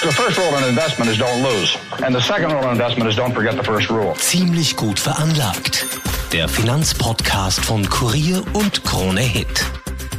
The 0.00 0.12
first 0.12 0.38
rule 0.38 0.56
in 0.58 0.62
investment 0.62 1.10
is 1.10 1.18
don't 1.18 1.42
lose. 1.42 1.76
And 2.04 2.14
the 2.14 2.20
second 2.20 2.52
rule 2.52 2.62
in 2.62 2.70
investment 2.70 3.10
is 3.10 3.16
don't 3.16 3.34
forget 3.34 3.56
the 3.56 3.64
first 3.64 3.90
rule. 3.90 4.14
Ziemlich 4.14 4.76
gut 4.76 5.00
veranlagt. 5.00 5.86
Der 6.32 6.48
Finanzpodcast 6.48 7.64
von 7.64 7.88
Kurier 7.88 8.44
und 8.52 8.84
Krone 8.84 9.20
Hit. 9.22 9.64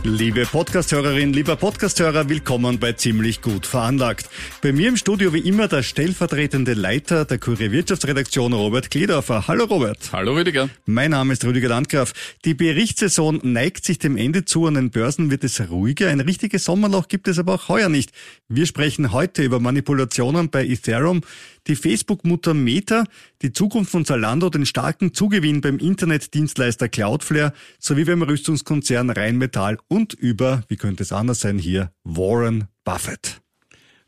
Liebe 0.03 0.45
Podcasthörerin, 0.45 1.33
lieber 1.33 1.57
Podcasthörer, 1.57 2.29
willkommen 2.29 2.79
bei 2.79 2.93
Ziemlich 2.93 3.41
gut 3.41 3.65
veranlagt. 3.65 4.29
Bei 4.61 4.71
mir 4.71 4.87
im 4.87 4.95
Studio 4.95 5.33
wie 5.33 5.39
immer 5.39 5.67
der 5.67 5.83
stellvertretende 5.83 6.73
Leiter 6.73 7.25
der 7.25 7.37
Kurier 7.37 7.73
Wirtschaftsredaktion 7.73 8.53
Robert 8.53 8.91
Kledorfer. 8.91 9.47
Hallo 9.49 9.65
Robert. 9.65 10.09
Hallo 10.13 10.35
Rüdiger. 10.35 10.69
Mein 10.85 11.11
Name 11.11 11.33
ist 11.33 11.43
Rüdiger 11.43 11.67
Landgraf. 11.67 12.13
Die 12.45 12.53
Berichtssaison 12.53 13.41
neigt 13.43 13.83
sich 13.83 13.99
dem 13.99 14.15
Ende 14.15 14.45
zu. 14.45 14.65
An 14.67 14.75
den 14.75 14.89
Börsen 14.89 15.31
wird 15.31 15.43
es 15.43 15.69
ruhiger. 15.69 16.07
Ein 16.07 16.21
richtiges 16.21 16.63
Sommerloch 16.63 17.09
gibt 17.09 17.27
es 17.27 17.37
aber 17.37 17.55
auch 17.55 17.67
heuer 17.67 17.89
nicht. 17.89 18.11
Wir 18.47 18.65
sprechen 18.67 19.11
heute 19.11 19.43
über 19.43 19.59
Manipulationen 19.59 20.49
bei 20.49 20.65
Ethereum, 20.65 21.21
die 21.67 21.75
Facebook-Mutter 21.75 22.53
Meta, 22.53 23.03
die 23.41 23.53
Zukunft 23.53 23.91
von 23.91 24.05
Zalando, 24.05 24.49
den 24.49 24.65
starken 24.65 25.13
Zugewinn 25.13 25.61
beim 25.61 25.77
Internetdienstleister 25.77 26.89
Cloudflare 26.89 27.53
sowie 27.79 28.05
beim 28.05 28.21
Rüstungskonzern 28.21 29.09
Rheinmetall 29.09 29.77
und 29.89 30.13
über, 30.13 30.63
wie 30.69 30.77
könnte 30.77 31.03
es 31.03 31.11
anders 31.11 31.41
sein 31.41 31.59
hier, 31.59 31.91
Warren 32.05 32.69
Buffett. 32.85 33.41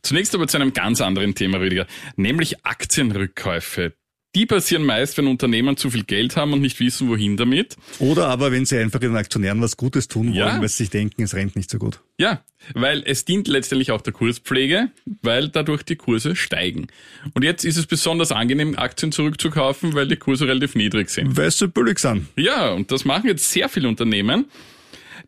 Zunächst 0.03 0.33
aber 0.33 0.47
zu 0.47 0.57
einem 0.57 0.71
ganz 0.73 1.01
anderen 1.01 1.35
Thema, 1.35 1.59
Rüdiger, 1.59 1.85
nämlich 2.15 2.65
Aktienrückkäufe. 2.65 3.93
Die 4.33 4.45
passieren 4.45 4.85
meist, 4.85 5.17
wenn 5.17 5.27
Unternehmen 5.27 5.75
zu 5.75 5.89
viel 5.89 6.03
Geld 6.05 6.37
haben 6.37 6.53
und 6.53 6.61
nicht 6.61 6.79
wissen, 6.79 7.09
wohin 7.09 7.35
damit. 7.35 7.75
Oder 7.99 8.27
aber, 8.29 8.53
wenn 8.53 8.65
sie 8.65 8.77
einfach 8.77 9.01
den 9.01 9.13
Aktionären 9.17 9.61
was 9.61 9.75
Gutes 9.75 10.07
tun 10.07 10.27
wollen, 10.27 10.35
Ja. 10.37 10.61
weil 10.61 10.69
sie 10.69 10.77
sich 10.77 10.89
denken, 10.89 11.21
es 11.23 11.33
rennt 11.33 11.57
nicht 11.57 11.69
so 11.69 11.77
gut. 11.77 11.99
Ja, 12.17 12.41
weil 12.73 13.03
es 13.05 13.25
dient 13.25 13.49
letztendlich 13.49 13.91
auch 13.91 13.99
der 13.99 14.13
Kurspflege, 14.13 14.89
weil 15.21 15.49
dadurch 15.49 15.83
die 15.83 15.97
Kurse 15.97 16.37
steigen. 16.37 16.87
Und 17.33 17.43
jetzt 17.43 17.65
ist 17.65 17.75
es 17.75 17.87
besonders 17.87 18.31
angenehm, 18.31 18.77
Aktien 18.79 19.11
zurückzukaufen, 19.11 19.95
weil 19.95 20.07
die 20.07 20.15
Kurse 20.15 20.47
relativ 20.47 20.75
niedrig 20.75 21.09
sind. 21.09 21.35
Weil 21.35 21.51
sie 21.51 21.67
billig 21.67 21.99
sind. 21.99 22.27
Ja, 22.37 22.71
und 22.71 22.89
das 22.89 23.03
machen 23.03 23.27
jetzt 23.27 23.51
sehr 23.51 23.67
viele 23.67 23.89
Unternehmen. 23.89 24.45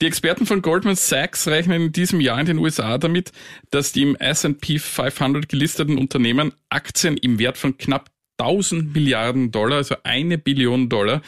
Die 0.02 0.06
Experten 0.06 0.46
von 0.46 0.62
Goldman 0.62 0.96
Sachs 0.96 1.48
rechnen 1.48 1.84
in 1.84 1.92
diesem 1.92 2.20
Jahr 2.20 2.40
in 2.40 2.46
den 2.46 2.58
USA 2.58 2.98
damit, 2.98 3.32
dass 3.72 3.92
die 3.92 4.04
im 4.04 4.16
S&P 4.16 4.80
500 4.80 5.48
gelisteten 5.48 5.98
Unternehmen 5.98 6.54
Aktien 6.70 7.18
im 7.18 7.40
Wert 7.40 7.58
von 7.58 7.78
knapp 7.78 8.10
1000 8.38 8.94
Milliarden 8.94 9.52
Dollar, 9.52 9.78
also 9.78 9.96
eine 10.04 10.38
Billion 10.38 10.90
Dollar, 10.90 11.22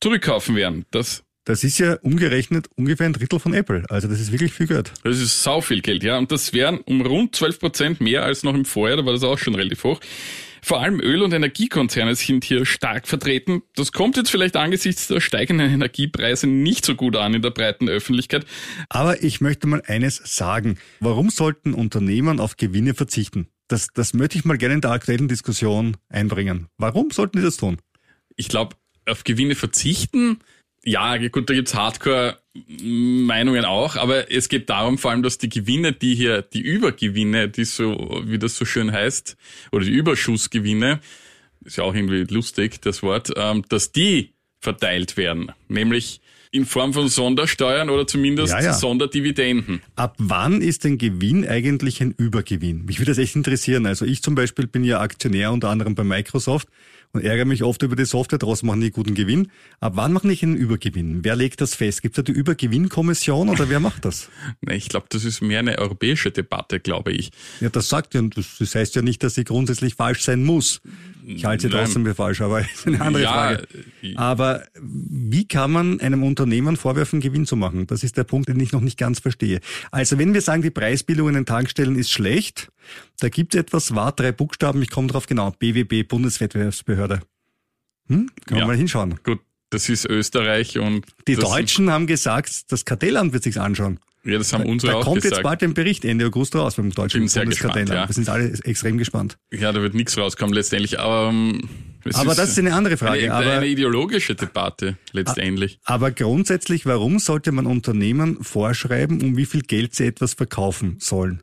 zurückkaufen 0.00 0.56
werden. 0.56 0.84
Das, 0.90 1.22
Das 1.44 1.64
ist 1.64 1.78
ja 1.78 1.94
umgerechnet 2.02 2.68
ungefähr 2.76 3.06
ein 3.06 3.12
Drittel 3.12 3.38
von 3.38 3.54
Apple. 3.54 3.84
Also 3.88 4.08
das 4.08 4.20
ist 4.20 4.32
wirklich 4.32 4.52
viel 4.52 4.66
Geld. 4.66 4.92
das 5.04 5.18
ist 5.18 5.42
sau 5.42 5.60
viel 5.60 5.80
Geld, 5.80 6.02
ja. 6.02 6.18
Und 6.18 6.32
das 6.32 6.52
wären 6.52 6.78
um 6.78 7.00
rund 7.00 7.34
12 7.36 7.58
Prozent 7.60 8.00
mehr 8.00 8.24
als 8.24 8.42
noch 8.42 8.54
im 8.54 8.64
Vorjahr, 8.64 8.98
da 8.98 9.06
war 9.06 9.12
das 9.12 9.22
auch 9.22 9.38
schon 9.38 9.54
relativ 9.54 9.84
hoch. 9.84 10.00
Vor 10.62 10.80
allem 10.80 11.00
Öl- 11.00 11.22
und 11.22 11.32
Energiekonzerne 11.32 12.14
sind 12.14 12.44
hier 12.44 12.64
stark 12.66 13.06
vertreten. 13.08 13.62
Das 13.74 13.92
kommt 13.92 14.16
jetzt 14.16 14.30
vielleicht 14.30 14.56
angesichts 14.56 15.08
der 15.08 15.20
steigenden 15.20 15.70
Energiepreise 15.70 16.46
nicht 16.46 16.84
so 16.84 16.94
gut 16.94 17.16
an 17.16 17.34
in 17.34 17.42
der 17.42 17.50
breiten 17.50 17.88
Öffentlichkeit. 17.88 18.46
Aber 18.88 19.22
ich 19.22 19.40
möchte 19.40 19.66
mal 19.66 19.82
eines 19.86 20.16
sagen. 20.24 20.78
Warum 21.00 21.30
sollten 21.30 21.74
Unternehmen 21.74 22.40
auf 22.40 22.56
Gewinne 22.56 22.94
verzichten? 22.94 23.48
Das, 23.68 23.88
das 23.94 24.14
möchte 24.14 24.36
ich 24.36 24.44
mal 24.44 24.58
gerne 24.58 24.74
in 24.74 24.80
der 24.80 24.90
aktuellen 24.90 25.28
Diskussion 25.28 25.96
einbringen. 26.08 26.66
Warum 26.76 27.10
sollten 27.10 27.38
die 27.38 27.44
das 27.44 27.56
tun? 27.56 27.78
ich 28.40 28.48
glaube, 28.48 28.76
auf 29.06 29.24
Gewinne 29.24 29.54
verzichten, 29.54 30.38
ja, 30.84 31.16
gut, 31.28 31.50
da 31.50 31.54
gibt's 31.54 31.74
Hardcore-Meinungen 31.74 33.64
auch, 33.64 33.96
aber 33.96 34.32
es 34.32 34.48
geht 34.48 34.70
darum 34.70 34.98
vor 34.98 35.10
allem, 35.10 35.22
dass 35.22 35.38
die 35.38 35.48
Gewinne, 35.48 35.92
die 35.92 36.14
hier, 36.14 36.42
die 36.42 36.60
Übergewinne, 36.60 37.48
die 37.48 37.64
so, 37.64 38.22
wie 38.24 38.38
das 38.38 38.56
so 38.56 38.64
schön 38.64 38.90
heißt, 38.90 39.36
oder 39.72 39.84
die 39.84 39.92
Überschussgewinne, 39.92 41.00
ist 41.64 41.76
ja 41.76 41.84
auch 41.84 41.94
irgendwie 41.94 42.24
lustig, 42.32 42.80
das 42.80 43.02
Wort, 43.02 43.30
ähm, 43.36 43.64
dass 43.68 43.92
die 43.92 44.32
verteilt 44.60 45.16
werden. 45.16 45.52
Nämlich 45.68 46.20
in 46.52 46.66
Form 46.66 46.92
von 46.92 47.08
Sondersteuern 47.08 47.90
oder 47.90 48.06
zumindest 48.06 48.52
Ja, 48.52 48.60
ja. 48.60 48.72
Sonderdividenden. 48.72 49.82
Ab 49.94 50.16
wann 50.18 50.62
ist 50.62 50.84
ein 50.84 50.98
Gewinn 50.98 51.46
eigentlich 51.46 52.00
ein 52.00 52.12
Übergewinn? 52.16 52.86
Mich 52.86 52.98
würde 52.98 53.12
das 53.12 53.18
echt 53.18 53.36
interessieren. 53.36 53.86
Also 53.86 54.04
ich 54.04 54.22
zum 54.22 54.34
Beispiel 54.34 54.66
bin 54.66 54.82
ja 54.82 55.00
Aktionär 55.00 55.52
unter 55.52 55.68
anderem 55.68 55.94
bei 55.94 56.02
Microsoft 56.02 56.68
und 57.12 57.24
ärgere 57.24 57.44
mich 57.44 57.62
oft 57.62 57.82
über 57.82 57.96
die 57.96 58.04
Software, 58.04 58.38
daraus 58.38 58.62
machen 58.62 58.80
die 58.80 58.90
guten 58.90 59.14
Gewinn. 59.14 59.50
Ab 59.80 59.92
wann 59.96 60.12
machen 60.12 60.30
ich 60.30 60.42
einen 60.42 60.56
Übergewinn? 60.56 61.24
Wer 61.24 61.36
legt 61.36 61.60
das 61.60 61.74
fest? 61.74 62.02
Gibt 62.02 62.16
es 62.18 62.24
da 62.24 62.32
die 62.32 62.38
Übergewinnkommission 62.38 63.48
oder 63.48 63.68
wer 63.68 63.80
macht 63.80 64.04
das? 64.04 64.28
Ne, 64.62 64.76
Ich 64.76 64.88
glaube, 64.88 65.06
das 65.08 65.24
ist 65.24 65.40
mehr 65.40 65.60
eine 65.60 65.78
europäische 65.78 66.30
Debatte, 66.30 66.80
glaube 66.80 67.12
ich. 67.12 67.30
Ja, 67.60 67.68
das 67.70 67.88
sagt 67.88 68.14
ja, 68.14 68.22
das 68.22 68.74
heißt 68.74 68.94
ja 68.94 69.02
nicht, 69.02 69.22
dass 69.22 69.34
sie 69.34 69.44
grundsätzlich 69.44 69.94
falsch 69.94 70.22
sein 70.22 70.44
muss. 70.44 70.80
Ich 71.26 71.44
halte 71.44 71.68
sie 71.68 71.70
trotzdem 71.70 72.04
für 72.04 72.14
falsch, 72.14 72.40
aber 72.40 72.60
ist 72.74 72.86
eine 72.86 73.00
andere 73.00 73.22
Ja, 73.22 73.32
Frage. 73.32 73.66
äh, 74.02 74.14
Aber 74.16 74.64
wie 74.80 75.46
kann 75.46 75.70
man 75.70 76.00
einem 76.00 76.22
Unternehmen 76.22 76.76
vorwerfen, 76.76 77.20
Gewinn 77.20 77.46
zu 77.46 77.56
machen? 77.56 77.86
Das 77.86 78.02
ist 78.02 78.16
der 78.16 78.24
Punkt, 78.24 78.48
den 78.48 78.58
ich 78.60 78.72
noch 78.72 78.80
nicht 78.80 78.98
ganz 78.98 79.18
verstehe. 79.20 79.60
Also 79.90 80.18
wenn 80.18 80.34
wir 80.34 80.40
sagen, 80.40 80.62
die 80.62 80.70
Preisbildung 80.70 81.28
in 81.28 81.34
den 81.34 81.46
Tankstellen 81.46 81.96
ist 81.96 82.10
schlecht, 82.10 82.70
da 83.20 83.28
gibt 83.28 83.54
es 83.54 83.60
etwas, 83.60 83.94
war 83.94 84.12
drei 84.12 84.32
Buchstaben, 84.32 84.82
ich 84.82 84.90
komme 84.90 85.08
drauf 85.08 85.26
genau, 85.26 85.50
BWB, 85.58 86.08
Bundeswettbewerbsbehörde. 86.08 87.20
Hm? 88.08 88.30
Kann 88.46 88.54
man 88.56 88.58
Ja. 88.58 88.66
mal 88.66 88.76
hinschauen. 88.76 89.20
Gut, 89.22 89.40
das 89.70 89.88
ist 89.88 90.04
Österreich 90.06 90.78
und 90.78 91.06
Die 91.28 91.36
Deutschen 91.36 91.90
haben 91.90 92.06
gesagt, 92.06 92.72
das 92.72 92.84
Kartellamt 92.84 93.32
wird 93.32 93.42
sich's 93.44 93.56
anschauen. 93.58 94.00
Ja, 94.24 94.36
das 94.36 94.52
haben 94.52 94.66
unsere 94.66 94.92
Da 94.92 94.98
auch 94.98 95.04
kommt 95.04 95.22
gesagt. 95.22 95.36
jetzt 95.36 95.42
bald 95.42 95.62
ein 95.62 95.72
Bericht 95.74 96.04
Ende 96.04 96.26
August 96.26 96.54
raus 96.54 96.74
beim 96.76 96.90
deutschen 96.90 97.20
Bin 97.20 97.28
sehr 97.28 97.42
Bundeskartellamt. 97.42 97.88
gespannt, 97.88 98.00
ja. 98.02 98.08
Wir 98.08 98.14
sind 98.14 98.28
alle 98.28 98.52
extrem 98.64 98.98
gespannt. 98.98 99.38
Ja, 99.50 99.72
da 99.72 99.80
wird 99.80 99.94
nichts 99.94 100.18
rauskommen 100.18 100.54
letztendlich. 100.54 101.00
Aber, 101.00 101.30
ähm, 101.30 101.62
Aber 102.12 102.34
das 102.34 102.50
ist 102.50 102.58
eine 102.58 102.74
andere 102.74 102.96
Frage. 102.98 103.22
Eine, 103.22 103.34
eine 103.34 103.52
aber, 103.56 103.66
ideologische 103.66 104.34
Debatte 104.34 104.98
letztendlich. 105.12 105.80
aber 105.84 106.10
grundsätzlich, 106.10 106.84
warum 106.84 107.18
sollte 107.18 107.50
man 107.52 107.66
Unternehmen 107.66 108.42
vorschreiben, 108.44 109.22
um 109.22 109.36
wie 109.38 109.46
viel 109.46 109.62
Geld 109.62 109.94
sie 109.94 110.04
etwas 110.06 110.34
verkaufen 110.34 110.96
sollen? 111.00 111.42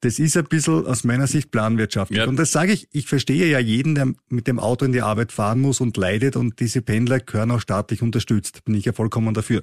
Das 0.00 0.18
ist 0.18 0.36
ein 0.36 0.44
bisschen 0.44 0.86
aus 0.86 1.04
meiner 1.04 1.26
Sicht 1.26 1.50
planwirtschaftlich. 1.50 2.18
Ja. 2.18 2.26
Und 2.26 2.36
das 2.36 2.52
sage 2.52 2.72
ich, 2.72 2.88
ich 2.92 3.06
verstehe 3.06 3.46
ja 3.46 3.58
jeden, 3.58 3.94
der 3.94 4.12
mit 4.28 4.46
dem 4.46 4.58
Auto 4.58 4.84
in 4.84 4.92
die 4.92 5.00
Arbeit 5.00 5.32
fahren 5.32 5.60
muss 5.60 5.80
und 5.80 5.96
leidet 5.96 6.36
und 6.36 6.60
diese 6.60 6.82
Pendler 6.82 7.20
gehören 7.20 7.50
auch 7.50 7.60
staatlich 7.60 8.02
unterstützt. 8.02 8.64
Bin 8.64 8.74
ich 8.74 8.84
ja 8.84 8.92
vollkommen 8.92 9.32
dafür. 9.32 9.62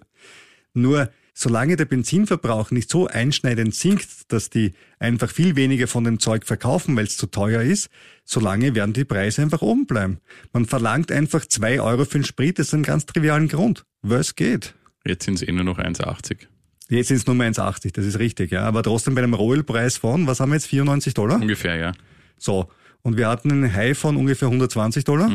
Nur 0.74 1.10
solange 1.42 1.76
der 1.76 1.86
Benzinverbrauch 1.86 2.72
nicht 2.72 2.90
so 2.90 3.08
einschneidend 3.08 3.74
sinkt, 3.74 4.32
dass 4.32 4.50
die 4.50 4.74
einfach 5.00 5.30
viel 5.30 5.56
weniger 5.56 5.88
von 5.88 6.04
dem 6.04 6.20
Zeug 6.20 6.46
verkaufen, 6.46 6.96
weil 6.96 7.06
es 7.06 7.18
zu 7.18 7.28
teuer 7.28 7.62
ist, 7.62 7.90
solange 8.24 8.76
werden 8.76 8.94
die 8.94 9.06
Preise 9.06 9.42
einfach 9.42 9.62
oben 9.62 9.88
bleiben. 9.88 10.20
Man 10.54 10.66
verlangt 10.66 11.12
einfach 11.12 11.46
zwei 11.46 11.82
Euro 11.82 12.06
für 12.06 12.20
den 12.20 12.24
Sprit, 12.24 12.60
das 12.60 12.68
ist 12.68 12.74
ein 12.74 12.84
ganz 12.84 13.06
trivialen 13.06 13.48
Grund. 13.48 13.84
Was 14.02 14.36
geht? 14.36 14.76
Jetzt 15.04 15.26
sind 15.26 15.36
es 15.36 15.42
eh 15.42 15.52
nur 15.52 15.64
noch 15.64 15.80
1,80. 15.80 16.48
Jetzt 16.90 17.08
sind 17.08 17.18
es 17.18 17.26
nur 17.26 17.36
1,80, 17.36 17.92
das 17.94 18.06
ist 18.06 18.20
richtig, 18.20 18.52
ja. 18.52 18.64
Aber 18.64 18.84
trotzdem 18.84 19.16
bei 19.16 19.24
einem 19.24 19.34
Rohölpreis 19.34 19.98
von, 19.98 20.28
was 20.28 20.40
haben 20.40 20.50
wir 20.50 20.56
jetzt, 20.56 20.68
94 20.68 21.14
Dollar? 21.14 21.42
Ungefähr, 21.42 21.76
ja. 21.76 21.94
So. 22.38 22.70
Und 23.02 23.18
wir 23.18 23.28
hatten 23.28 23.52
einen 23.52 23.74
High 23.74 23.98
von 23.98 24.16
ungefähr 24.16 24.48
120 24.48 25.06
Dollar. 25.06 25.28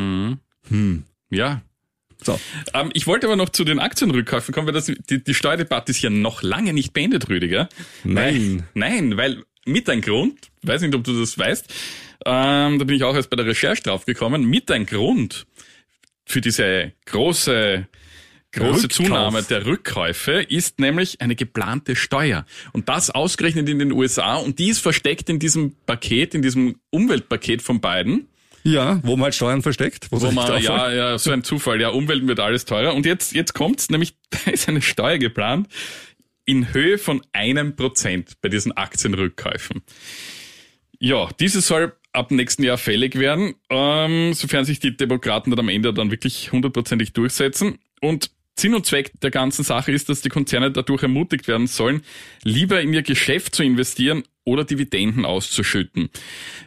Ja. 1.29 1.61
So. 2.23 2.39
Ähm, 2.73 2.89
ich 2.93 3.07
wollte 3.07 3.27
aber 3.27 3.35
noch 3.35 3.49
zu 3.49 3.63
den 3.63 3.79
Aktienrückkäufen 3.79 4.53
kommen, 4.53 4.67
weil 4.67 4.73
das, 4.73 4.85
die, 4.85 5.23
die 5.23 5.33
Steuerdebatte 5.33 5.91
ist 5.91 6.01
ja 6.01 6.09
noch 6.09 6.41
lange 6.41 6.73
nicht 6.73 6.93
beendet, 6.93 7.29
Rüdiger. 7.29 7.69
Nein. 8.03 8.65
Weil, 8.73 8.89
nein, 8.89 9.17
weil 9.17 9.43
mit 9.65 9.89
ein 9.89 10.01
Grund, 10.01 10.39
weiß 10.63 10.81
nicht, 10.81 10.95
ob 10.95 11.03
du 11.03 11.19
das 11.19 11.37
weißt, 11.37 11.73
ähm, 12.25 12.79
da 12.79 12.85
bin 12.85 12.95
ich 12.95 13.03
auch 13.03 13.15
erst 13.15 13.29
bei 13.29 13.35
der 13.35 13.45
Recherche 13.45 13.83
draufgekommen, 13.83 14.45
mit 14.45 14.71
ein 14.71 14.85
Grund 14.85 15.45
für 16.25 16.41
diese 16.41 16.91
große 17.05 17.87
große 18.51 18.83
Rückkauf. 18.83 18.89
Zunahme 18.89 19.43
der 19.43 19.65
Rückkäufe 19.65 20.41
ist 20.41 20.79
nämlich 20.79 21.21
eine 21.21 21.35
geplante 21.35 21.95
Steuer. 21.95 22.45
Und 22.73 22.89
das 22.89 23.09
ausgerechnet 23.09 23.69
in 23.69 23.79
den 23.79 23.91
USA. 23.91 24.35
Und 24.35 24.59
die 24.59 24.69
ist 24.69 24.79
versteckt 24.79 25.29
in 25.29 25.39
diesem 25.39 25.75
Paket, 25.85 26.33
in 26.33 26.41
diesem 26.41 26.79
Umweltpaket 26.89 27.61
von 27.61 27.81
beiden. 27.81 28.27
Ja, 28.67 28.99
wo 29.03 29.15
man 29.15 29.25
halt 29.25 29.35
Steuern 29.35 29.61
versteckt. 29.61 30.07
Wo 30.11 30.17
sich 30.17 30.33
man, 30.33 30.61
ja, 30.61 30.91
ja, 30.91 31.17
so 31.17 31.31
ein 31.31 31.43
Zufall. 31.43 31.79
Ja, 31.79 31.89
Umwelt 31.89 32.27
wird 32.27 32.41
alles 32.41 32.65
teurer. 32.65 32.95
Und 32.95 33.05
jetzt, 33.05 33.33
jetzt 33.33 33.53
kommt's, 33.53 33.89
nämlich, 33.89 34.17
da 34.29 34.51
ist 34.51 34.67
eine 34.67 34.81
Steuer 34.81 35.17
geplant 35.17 35.69
in 36.43 36.73
Höhe 36.73 36.97
von 36.97 37.21
einem 37.31 37.77
Prozent 37.77 38.33
bei 38.41 38.49
diesen 38.49 38.73
Aktienrückkäufen. 38.73 39.83
Ja, 40.99 41.29
diese 41.39 41.61
soll 41.61 41.93
ab 42.11 42.31
nächsten 42.31 42.63
Jahr 42.63 42.77
fällig 42.77 43.17
werden, 43.17 43.55
ähm, 43.69 44.33
sofern 44.33 44.65
sich 44.65 44.79
die 44.79 44.97
Demokraten 44.97 45.51
dann 45.51 45.59
am 45.59 45.69
Ende 45.69 45.93
dann 45.93 46.11
wirklich 46.11 46.51
hundertprozentig 46.51 47.13
durchsetzen. 47.13 47.79
Und 48.01 48.31
Sinn 48.59 48.73
und 48.75 48.85
Zweck 48.85 49.11
der 49.21 49.31
ganzen 49.31 49.63
Sache 49.63 49.91
ist, 49.93 50.09
dass 50.09 50.21
die 50.21 50.29
Konzerne 50.29 50.71
dadurch 50.71 51.03
ermutigt 51.03 51.47
werden 51.47 51.67
sollen, 51.67 52.01
lieber 52.43 52.81
in 52.81 52.93
ihr 52.93 53.03
Geschäft 53.03 53.55
zu 53.55 53.63
investieren 53.63 54.23
oder 54.43 54.63
Dividenden 54.63 55.25
auszuschütten. 55.25 56.09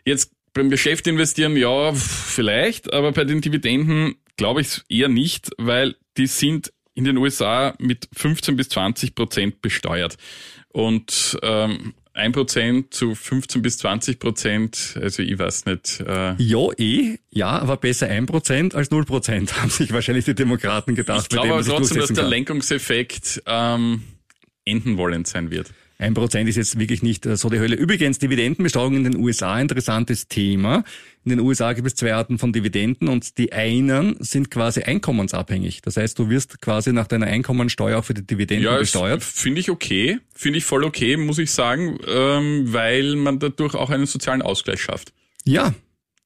Jetzt 0.04 0.30
beim 0.52 0.70
Geschäft 0.70 1.06
investieren, 1.06 1.56
ja, 1.56 1.92
vielleicht, 1.92 2.92
aber 2.92 3.12
bei 3.12 3.24
den 3.24 3.40
Dividenden 3.40 4.16
glaube 4.36 4.62
ich 4.62 4.82
eher 4.88 5.08
nicht, 5.08 5.50
weil 5.58 5.96
die 6.16 6.26
sind 6.26 6.72
in 6.94 7.04
den 7.04 7.16
USA 7.16 7.74
mit 7.78 8.08
15 8.12 8.56
bis 8.56 8.68
20 8.70 9.14
Prozent 9.14 9.62
besteuert. 9.62 10.16
Und 10.68 11.38
ähm, 11.42 11.94
1% 12.14 12.90
zu 12.90 13.14
15 13.14 13.62
bis 13.62 13.78
20 13.78 14.18
Prozent, 14.18 14.98
also 15.00 15.22
ich 15.22 15.38
weiß 15.38 15.66
nicht. 15.66 16.00
Äh 16.00 16.34
ja, 16.36 16.72
eh, 16.76 17.18
ja, 17.30 17.58
aber 17.58 17.76
besser 17.76 18.08
1% 18.08 18.74
als 18.74 18.90
0%, 18.90 19.52
haben 19.60 19.70
sich 19.70 19.92
wahrscheinlich 19.92 20.24
die 20.24 20.34
Demokraten 20.34 20.94
gedacht. 20.94 21.22
Ich 21.22 21.28
glaube 21.28 21.54
aber 21.54 21.64
trotzdem, 21.64 21.98
dass 21.98 22.12
der 22.12 22.24
Lenkungseffekt 22.24 23.42
ähm, 23.46 24.02
enden 24.64 24.96
wollend 24.96 25.26
sein 25.26 25.50
wird. 25.50 25.70
Ein 26.00 26.14
Prozent 26.14 26.48
ist 26.48 26.56
jetzt 26.56 26.78
wirklich 26.78 27.02
nicht 27.02 27.26
äh, 27.26 27.36
so 27.36 27.50
die 27.50 27.58
Hölle. 27.58 27.76
Übrigens, 27.76 28.18
Dividendenbesteuerung 28.18 28.96
in 28.96 29.04
den 29.04 29.16
USA, 29.16 29.60
interessantes 29.60 30.28
Thema. 30.28 30.82
In 31.24 31.30
den 31.30 31.40
USA 31.40 31.74
gibt 31.74 31.86
es 31.88 31.94
zwei 31.94 32.14
Arten 32.14 32.38
von 32.38 32.54
Dividenden 32.54 33.06
und 33.08 33.36
die 33.36 33.52
einen 33.52 34.16
sind 34.18 34.50
quasi 34.50 34.82
einkommensabhängig. 34.82 35.82
Das 35.82 35.98
heißt, 35.98 36.18
du 36.18 36.30
wirst 36.30 36.62
quasi 36.62 36.94
nach 36.94 37.06
deiner 37.06 37.26
Einkommensteuer 37.26 37.98
auch 37.98 38.04
für 38.06 38.14
die 38.14 38.26
Dividenden 38.26 38.72
ja, 38.72 38.78
besteuert. 38.78 39.22
Finde 39.22 39.60
ich 39.60 39.68
okay. 39.68 40.18
Finde 40.34 40.56
ich 40.56 40.64
voll 40.64 40.84
okay, 40.84 41.18
muss 41.18 41.36
ich 41.36 41.50
sagen, 41.50 41.98
ähm, 42.08 42.72
weil 42.72 43.16
man 43.16 43.38
dadurch 43.38 43.74
auch 43.74 43.90
einen 43.90 44.06
sozialen 44.06 44.40
Ausgleich 44.40 44.80
schafft. 44.80 45.12
Ja, 45.44 45.74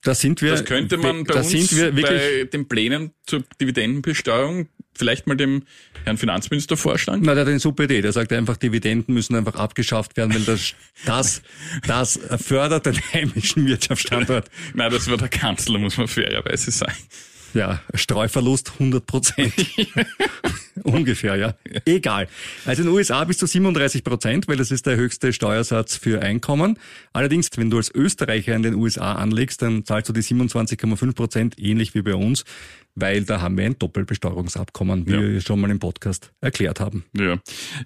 da 0.05 0.15
sind 0.15 0.41
wir. 0.41 0.53
Das 0.53 0.65
könnte 0.65 0.99
man 0.99 1.25
bei 1.25 1.41
uns 1.41 1.77
bei 1.77 2.45
den 2.45 2.69
Plänen 2.69 3.11
zur 3.27 3.43
Dividendenbesteuung 3.61 4.69
vielleicht 4.97 5.27
mal 5.27 5.37
dem 5.37 5.63
Herrn 6.05 6.19
Finanzminister 6.19 6.77
vorschlagen? 6.77 7.23
Na, 7.25 7.35
der 7.35 7.43
hat 7.43 7.49
eine 7.49 7.59
super 7.59 7.85
Idee. 7.85 8.03
Der 8.03 8.13
sagt 8.13 8.33
einfach, 8.33 8.57
Dividenden 8.57 9.15
müssen 9.15 9.35
einfach 9.35 9.55
abgeschafft 9.55 10.17
werden, 10.17 10.35
weil 10.35 10.43
das, 10.43 10.75
das, 11.05 11.43
das 11.87 12.19
fördert 12.37 12.87
den 12.87 13.01
heimischen 13.13 13.67
Wirtschaftsstandort. 13.67 14.51
Nein, 14.75 14.91
das 14.91 15.09
war 15.09 15.17
der 15.17 15.29
Kanzler, 15.29 15.79
muss 15.79 15.97
man 15.97 16.09
fairerweise 16.09 16.71
sagen. 16.71 16.95
Ja, 17.55 17.81
Streuverlust 17.95 18.73
100 18.75 19.07
Prozent. 19.07 19.55
Ungefähr, 20.83 21.37
ja. 21.37 21.55
Egal. 21.85 22.27
Also 22.65 22.83
in 22.83 22.89
den 22.89 22.95
USA 22.97 23.23
bis 23.25 23.39
zu 23.39 23.47
37 23.47 24.03
Prozent, 24.03 24.49
weil 24.49 24.57
das 24.57 24.73
ist 24.73 24.87
der 24.87 24.97
höchste 24.97 25.33
Steuersatz 25.33 25.97
für 25.97 26.21
Einkommen. 26.21 26.79
Allerdings, 27.13 27.49
wenn 27.57 27.71
du 27.71 27.77
als 27.77 27.95
Österreicher 27.95 28.57
in 28.57 28.65
den 28.65 28.75
USA 28.75 29.13
anlegst, 29.13 29.63
dann 29.63 29.85
zahlst 29.85 30.09
du 30.09 30.13
die 30.13 30.23
27,5 30.23 31.15
Prozent, 31.15 31.55
ähnlich 31.59 31.95
wie 31.95 32.03
bei 32.03 32.17
uns, 32.17 32.45
weil 32.95 33.25
da 33.25 33.41
haben 33.41 33.57
wir 33.59 33.65
ein 33.65 33.79
Doppelbesteuerungsabkommen, 33.79 35.07
wie 35.07 35.13
ja. 35.13 35.21
wir 35.21 35.41
schon 35.41 35.61
mal 35.61 35.71
im 35.71 35.79
Podcast 35.79 36.33
erklärt 36.41 36.81
haben. 36.81 37.05
Ja. 37.17 37.39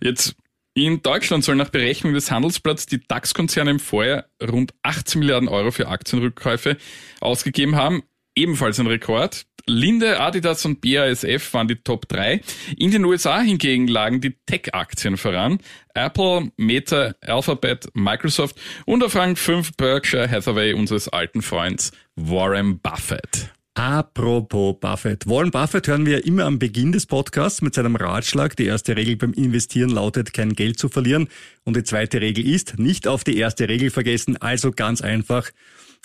Jetzt 0.02 0.37
in 0.75 1.02
Deutschland 1.02 1.44
soll 1.44 1.56
nach 1.56 1.70
Berechnung 1.70 2.14
des 2.14 2.31
Handelsblatts 2.31 2.87
die 2.87 3.00
DAX-Konzerne 3.06 3.70
im 3.70 3.81
Vorjahr 3.81 4.26
rund 4.40 4.75
18 4.82 5.19
Milliarden 5.19 5.49
Euro 5.49 5.70
für 5.72 5.88
Aktienrückkäufe 5.88 6.76
ausgegeben 7.20 7.75
haben. 7.75 8.05
Ebenfalls 8.37 8.78
ein 8.78 8.87
Rekord. 8.87 9.46
Linde, 9.66 10.20
Adidas 10.20 10.64
und 10.64 10.81
BASF 10.81 11.52
waren 11.52 11.69
die 11.69 11.76
Top 11.76 12.08
3. 12.08 12.40
In 12.76 12.93
den 12.93 13.04
USA 13.04 13.40
hingegen 13.40 13.88
lagen 13.88 14.20
die 14.20 14.37
Tech-Aktien 14.46 15.16
voran. 15.16 15.58
Apple, 15.94 16.52
Meta, 16.56 17.14
Alphabet, 17.20 17.88
Microsoft 17.94 18.56
und 18.87 19.02
auf 19.02 19.16
Rang 19.16 19.37
5 19.37 19.72
Berkshire 19.76 20.31
Hathaway 20.31 20.72
unseres 20.72 21.08
alten 21.08 21.43
Freunds 21.43 21.90
Warren 22.14 22.78
Buffett. 22.78 23.52
Apropos 23.78 24.75
Buffett. 24.80 25.28
Warren 25.28 25.52
Buffett 25.52 25.86
hören 25.86 26.04
wir 26.04 26.26
immer 26.26 26.46
am 26.46 26.58
Beginn 26.58 26.90
des 26.90 27.06
Podcasts 27.06 27.62
mit 27.62 27.75
seinem 27.75 27.94
Ratschlag. 27.94 28.56
Die 28.56 28.64
erste 28.64 28.96
Regel 28.96 29.14
beim 29.14 29.32
Investieren 29.34 29.90
lautet, 29.90 30.32
kein 30.32 30.54
Geld 30.54 30.80
zu 30.80 30.88
verlieren. 30.88 31.28
Und 31.62 31.76
die 31.76 31.84
zweite 31.84 32.20
Regel 32.20 32.44
ist, 32.44 32.80
nicht 32.80 33.06
auf 33.06 33.22
die 33.22 33.38
erste 33.38 33.69
Regel 33.69 33.90
vergessen. 33.90 34.36
Also 34.36 34.72
ganz 34.72 35.00
einfach, 35.00 35.50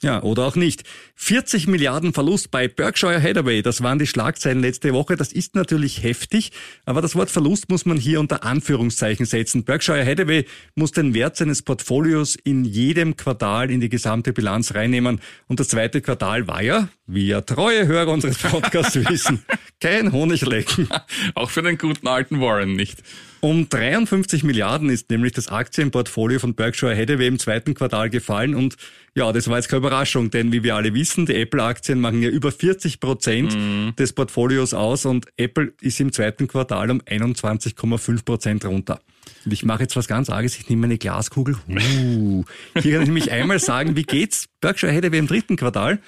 ja, 0.04 0.22
oder 0.22 0.46
auch 0.46 0.56
nicht. 0.56 0.84
40 1.16 1.68
Milliarden 1.68 2.14
Verlust 2.14 2.52
bei 2.52 2.68
Berkshire 2.68 3.22
Hathaway, 3.22 3.62
das 3.62 3.82
waren 3.82 3.98
die 3.98 4.06
Schlagzeilen 4.06 4.62
letzte 4.62 4.94
Woche. 4.94 5.16
Das 5.16 5.32
ist 5.32 5.56
natürlich 5.56 6.04
heftig, 6.04 6.52
aber 6.86 7.02
das 7.02 7.16
Wort 7.16 7.32
Verlust 7.32 7.70
muss 7.70 7.86
man 7.86 7.98
hier 7.98 8.20
unter 8.20 8.44
Anführungszeichen 8.44 9.26
setzen. 9.26 9.64
Berkshire 9.64 10.06
Hathaway 10.06 10.46
muss 10.76 10.92
den 10.92 11.14
Wert 11.14 11.38
seines 11.38 11.62
Portfolios 11.62 12.36
in 12.36 12.66
jedem 12.66 13.16
Quartal 13.16 13.72
in 13.72 13.80
die 13.80 13.90
gesamte 13.90 14.34
Bilanz 14.34 14.76
reinnehmen. 14.76 15.22
Und 15.48 15.60
das 15.60 15.70
zweite 15.70 16.02
Quartal 16.02 16.48
war 16.48 16.62
ja, 16.62 16.90
wie 17.08 17.28
ja 17.28 17.42
treue 17.42 17.88
Hörer 17.88 18.12
unseres 18.12 18.38
Podcasts 18.38 18.96
wissen, 19.10 19.44
kein 19.80 20.12
Honiglecken. 20.12 20.90
Auch 21.36 21.50
für 21.50 21.62
den 21.62 21.78
guten 21.78 22.08
alten 22.08 22.42
Warren 22.42 22.74
nicht. 22.74 23.02
Um 23.44 23.68
53 23.68 24.46
Milliarden 24.46 24.90
ist 24.90 25.10
nämlich 25.10 25.34
das 25.34 25.50
Aktienportfolio 25.50 26.40
von 26.40 26.56
Berkshire 26.56 26.96
Hathaway 26.96 27.28
im 27.28 27.40
zweiten 27.40 27.74
Quartal 27.74 28.10
gefallen 28.10 28.56
und 28.56 28.78
ja, 29.16 29.32
das 29.32 29.48
war 29.48 29.58
jetzt 29.58 29.70
keine 29.70 29.80
Überraschung, 29.80 30.32
denn 30.32 30.52
wie 30.52 30.64
wir 30.64 30.76
alle 30.76 30.94
wissen, 30.94 31.28
die 31.28 31.36
Apple-Aktien 31.36 32.00
machen 32.00 32.22
ja 32.22 32.30
über 32.30 32.52
40 32.52 33.00
Prozent 33.00 33.56
mhm. 33.56 33.96
des 33.96 34.14
Portfolios 34.14 34.74
aus 34.74 35.06
und 35.06 35.28
Apple 35.38 35.74
ist 35.82 36.00
im 36.00 36.12
zweiten 36.12 36.48
Quartal 36.48 36.90
um 36.90 37.00
21,5 37.02 38.26
Prozent 38.26 38.66
runter. 38.66 39.00
Und 39.46 39.52
ich 39.52 39.64
mache 39.64 39.84
jetzt 39.84 39.96
was 39.96 40.08
ganz 40.08 40.30
Arges, 40.30 40.58
ich 40.58 40.68
nehme 40.68 40.86
eine 40.86 40.98
Glaskugel. 40.98 41.58
Uh, 41.68 42.44
hier 42.82 42.94
kann 42.94 43.02
ich 43.02 43.08
nämlich 43.08 43.32
einmal 43.32 43.60
sagen, 43.60 43.96
wie 43.96 44.04
geht's 44.04 44.48
Berkshire 44.62 44.94
Hathaway 44.94 45.20
im 45.20 45.28
dritten 45.28 45.58
Quartal? 45.58 46.00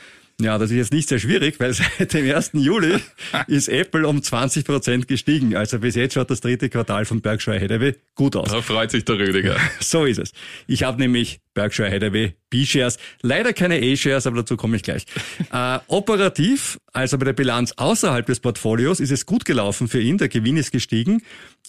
Ja, 0.42 0.58
das 0.58 0.70
ist 0.70 0.76
jetzt 0.78 0.94
nicht 0.94 1.08
sehr 1.08 1.20
schwierig, 1.20 1.60
weil 1.60 1.74
seit 1.74 2.14
dem 2.14 2.30
1. 2.30 2.52
Juli 2.54 3.00
ist 3.48 3.70
Apple 3.70 4.06
um 4.06 4.22
20 4.22 4.66
Prozent 4.66 5.08
gestiegen. 5.08 5.56
Also 5.56 5.80
bis 5.80 5.96
jetzt 5.96 6.14
schaut 6.14 6.30
das 6.30 6.42
dritte 6.42 6.70
Quartal 6.70 7.06
von 7.06 7.22
Berkshire 7.22 7.60
Hathaway 7.60 7.96
gut 8.16 8.36
aus. 8.36 8.50
Da 8.50 8.62
freut 8.62 8.92
sich 8.92 9.06
der 9.06 9.18
Rüdiger. 9.18 9.56
So 9.80 10.06
ist 10.06 10.18
es. 10.18 10.32
Ich 10.68 10.84
habe 10.84 11.00
nämlich 11.00 11.40
Berkshire 11.54 11.90
Hathaway 11.90 12.34
B-Shares, 12.50 12.98
leider 13.22 13.54
keine 13.54 13.76
A-Shares, 13.76 14.28
aber 14.28 14.38
dazu 14.38 14.58
komme 14.58 14.76
ich 14.76 14.84
gleich. 14.84 15.06
Äh, 15.52 15.80
operativ, 15.88 16.80
also 16.92 17.18
bei 17.18 17.26
der 17.26 17.34
Bilanz 17.34 17.74
außerhalb 17.78 18.26
des 18.26 18.40
Portfolios, 18.40 19.00
ist 19.00 19.12
es 19.12 19.26
gut 19.26 19.46
gelaufen 19.46 19.88
für 19.88 20.02
ihn. 20.02 20.18
Der 20.18 20.28
Gewinn 20.28 20.58
ist 20.58 20.72
gestiegen 20.72 21.22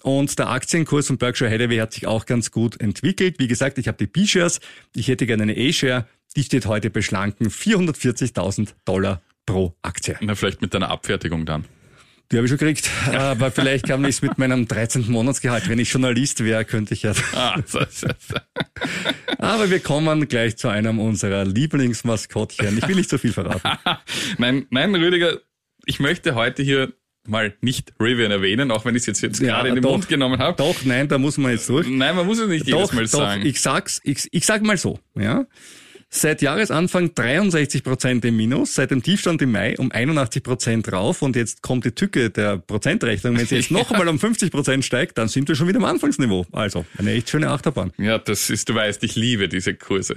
und 0.02 0.36
der 0.38 0.48
Aktienkurs 0.48 1.06
von 1.06 1.18
Berkshire 1.18 1.50
Hathaway 1.50 1.78
hat 1.78 1.92
sich 1.92 2.06
auch 2.06 2.26
ganz 2.26 2.50
gut 2.50 2.80
entwickelt. 2.80 3.36
Wie 3.38 3.46
gesagt, 3.46 3.78
ich 3.78 3.86
habe 3.86 3.98
die 3.98 4.06
B-Shares, 4.06 4.60
ich 4.94 5.08
hätte 5.08 5.26
gerne 5.26 5.44
eine 5.44 5.56
A-Share 5.56 6.06
die 6.36 6.44
steht 6.44 6.66
heute 6.66 6.90
beschlanken 6.90 7.48
440.000 7.48 8.74
Dollar 8.84 9.22
pro 9.46 9.74
Aktie. 9.82 10.16
Na, 10.20 10.34
vielleicht 10.34 10.60
mit 10.60 10.74
deiner 10.74 10.90
Abfertigung 10.90 11.46
dann. 11.46 11.64
Die 12.30 12.36
habe 12.36 12.46
ich 12.46 12.50
schon 12.50 12.58
gekriegt, 12.58 12.90
aber 13.12 13.52
vielleicht 13.52 13.86
kann 13.86 14.02
ich 14.02 14.16
es 14.16 14.22
mit 14.22 14.36
meinem 14.36 14.66
13. 14.66 15.08
Monatsgehalt. 15.08 15.68
Wenn 15.68 15.78
ich 15.78 15.92
Journalist 15.92 16.42
wäre, 16.42 16.64
könnte 16.64 16.92
ich 16.92 17.02
ja. 17.02 17.12
Ah, 17.32 17.56
aber 19.38 19.70
wir 19.70 19.78
kommen 19.78 20.26
gleich 20.26 20.56
zu 20.56 20.66
einem 20.66 20.98
unserer 20.98 21.44
Lieblingsmaskottchen. 21.44 22.78
Ich 22.78 22.88
will 22.88 22.96
nicht 22.96 23.10
so 23.10 23.18
viel 23.18 23.32
verraten. 23.32 23.78
nein, 24.38 24.66
nein, 24.70 24.92
Rüdiger, 24.96 25.38
ich 25.84 26.00
möchte 26.00 26.34
heute 26.34 26.64
hier 26.64 26.92
mal 27.28 27.54
nicht 27.60 27.92
Rivian 28.00 28.32
erwähnen, 28.32 28.72
auch 28.72 28.84
wenn 28.84 28.96
ich 28.96 29.02
es 29.02 29.06
jetzt, 29.06 29.22
jetzt 29.22 29.40
ja, 29.40 29.54
gerade 29.54 29.68
in 29.68 29.74
den 29.76 29.82
doch, 29.82 29.92
Mund 29.92 30.08
genommen 30.08 30.40
habe. 30.40 30.56
Doch, 30.56 30.84
nein, 30.84 31.06
da 31.06 31.18
muss 31.18 31.38
man 31.38 31.52
jetzt 31.52 31.68
durch. 31.68 31.86
Nein, 31.88 32.16
man 32.16 32.26
muss 32.26 32.40
es 32.40 32.48
nicht 32.48 32.70
doch, 32.72 32.78
jedes 32.78 32.92
Mal 32.92 33.04
doch, 33.04 33.10
sagen. 33.10 33.46
Ich 33.46 33.60
sag's, 33.60 34.00
ich, 34.02 34.28
ich 34.32 34.44
sag 34.44 34.62
mal 34.62 34.76
so, 34.76 34.98
ja. 35.14 35.46
Seit 36.16 36.40
Jahresanfang 36.40 37.14
63 37.14 37.84
Prozent 37.84 38.24
im 38.24 38.38
Minus, 38.38 38.72
seit 38.72 38.90
dem 38.90 39.02
Tiefstand 39.02 39.42
im 39.42 39.52
Mai 39.52 39.76
um 39.76 39.92
81 39.92 40.42
Prozent 40.42 40.90
rauf 40.90 41.20
und 41.20 41.36
jetzt 41.36 41.60
kommt 41.60 41.84
die 41.84 41.90
Tücke 41.90 42.30
der 42.30 42.56
Prozentrechnung. 42.56 43.36
Wenn 43.36 43.44
sie 43.44 43.56
jetzt 43.56 43.70
noch 43.70 43.90
einmal 43.90 44.08
um 44.08 44.18
50 44.18 44.50
Prozent 44.50 44.82
steigt, 44.82 45.18
dann 45.18 45.28
sind 45.28 45.46
wir 45.46 45.54
schon 45.54 45.68
wieder 45.68 45.76
am 45.76 45.84
Anfangsniveau. 45.84 46.46
Also 46.52 46.86
eine 46.96 47.12
echt 47.12 47.28
schöne 47.28 47.50
Achterbahn. 47.50 47.92
Ja, 47.98 48.16
das 48.16 48.48
ist, 48.48 48.66
du 48.70 48.74
weißt, 48.74 49.04
ich 49.04 49.14
liebe 49.14 49.46
diese 49.50 49.74
Kurse. 49.74 50.16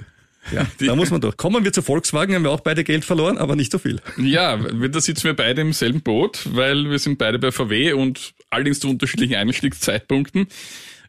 Ja, 0.52 0.66
da 0.78 0.96
muss 0.96 1.10
man 1.10 1.20
durch. 1.20 1.36
Kommen 1.36 1.64
wir 1.64 1.72
zu 1.74 1.82
Volkswagen, 1.82 2.34
haben 2.34 2.44
wir 2.44 2.50
auch 2.50 2.60
beide 2.60 2.82
Geld 2.82 3.04
verloren, 3.04 3.36
aber 3.36 3.54
nicht 3.54 3.70
so 3.70 3.76
viel. 3.76 4.00
Ja, 4.16 4.56
da 4.56 5.00
sitzen 5.02 5.24
wir 5.24 5.34
beide 5.34 5.60
im 5.60 5.74
selben 5.74 6.00
Boot, 6.00 6.48
weil 6.50 6.88
wir 6.88 6.98
sind 6.98 7.18
beide 7.18 7.38
bei 7.38 7.52
VW 7.52 7.92
und 7.92 8.32
allerdings 8.48 8.80
zu 8.80 8.88
unterschiedlichen 8.88 9.34
Einstiegszeitpunkten. 9.34 10.46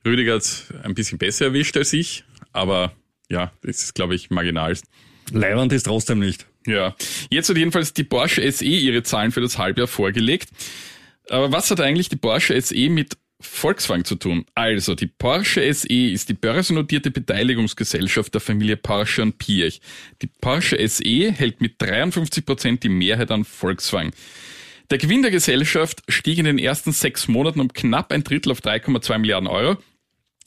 Rüdiger 0.05 0.35
hat 0.35 0.65
ein 0.83 0.95
bisschen 0.95 1.17
besser 1.17 1.45
erwischt 1.45 1.77
als 1.77 1.93
ich, 1.93 2.25
aber 2.51 2.91
ja, 3.31 3.51
das 3.61 3.81
ist, 3.83 3.95
glaube 3.95 4.13
ich, 4.15 4.29
marginal. 4.29 4.77
Leiband 5.31 5.71
ist 5.73 5.83
trotzdem 5.83 6.19
nicht. 6.19 6.45
Ja. 6.67 6.95
Jetzt 7.29 7.49
hat 7.49 7.57
jedenfalls 7.57 7.93
die 7.93 8.03
Porsche 8.03 8.49
SE 8.51 8.65
ihre 8.65 9.03
Zahlen 9.03 9.31
für 9.31 9.41
das 9.41 9.57
Halbjahr 9.57 9.87
vorgelegt. 9.87 10.49
Aber 11.29 11.51
was 11.51 11.71
hat 11.71 11.79
eigentlich 11.79 12.09
die 12.09 12.17
Porsche 12.17 12.59
SE 12.61 12.89
mit 12.89 13.17
Volkswagen 13.39 14.05
zu 14.05 14.15
tun? 14.15 14.45
Also, 14.53 14.93
die 14.93 15.07
Porsche 15.07 15.73
SE 15.73 15.87
ist 15.87 16.29
die 16.29 16.33
börsennotierte 16.33 17.09
Beteiligungsgesellschaft 17.09 18.33
der 18.33 18.41
Familie 18.41 18.77
Porsche 18.77 19.21
und 19.21 19.37
Piech. 19.37 19.81
Die 20.21 20.27
Porsche 20.27 20.77
SE 20.87 21.31
hält 21.31 21.61
mit 21.61 21.81
53 21.81 22.45
Prozent 22.45 22.83
die 22.83 22.89
Mehrheit 22.89 23.31
an 23.31 23.45
Volkswagen. 23.45 24.11
Der 24.91 24.97
Gewinn 24.97 25.21
der 25.21 25.31
Gesellschaft 25.31 26.03
stieg 26.09 26.37
in 26.37 26.45
den 26.45 26.59
ersten 26.59 26.91
sechs 26.91 27.29
Monaten 27.29 27.61
um 27.61 27.71
knapp 27.71 28.11
ein 28.11 28.25
Drittel 28.25 28.51
auf 28.51 28.59
3,2 28.59 29.19
Milliarden 29.19 29.47
Euro. 29.47 29.77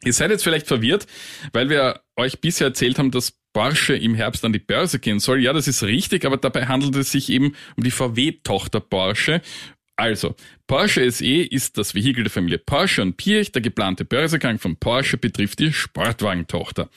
Ihr 0.04 0.12
seid 0.12 0.30
jetzt 0.30 0.44
vielleicht 0.44 0.66
verwirrt, 0.66 1.06
weil 1.52 1.68
wir 1.68 2.00
euch 2.16 2.40
bisher 2.40 2.68
erzählt 2.68 2.98
haben, 2.98 3.10
dass 3.10 3.32
Porsche 3.54 3.94
im 3.94 4.14
Herbst 4.14 4.44
an 4.44 4.52
die 4.52 4.58
Börse 4.58 4.98
gehen 4.98 5.20
soll. 5.20 5.40
Ja, 5.40 5.52
das 5.52 5.68
ist 5.68 5.84
richtig, 5.84 6.24
aber 6.24 6.36
dabei 6.36 6.66
handelt 6.66 6.96
es 6.96 7.12
sich 7.12 7.30
eben 7.30 7.54
um 7.76 7.84
die 7.84 7.92
VW-Tochter 7.92 8.80
Porsche 8.80 9.40
also, 9.96 10.34
Porsche 10.66 11.08
SE 11.10 11.24
ist 11.24 11.78
das 11.78 11.94
Vehikel 11.94 12.24
der 12.24 12.30
Familie 12.30 12.58
Porsche 12.58 13.00
und 13.02 13.16
Pirch. 13.16 13.52
Der 13.52 13.62
geplante 13.62 14.04
Börsegang 14.04 14.58
von 14.58 14.76
Porsche 14.76 15.18
betrifft 15.18 15.60
die 15.60 15.72
Sportwagentochter. 15.72 16.88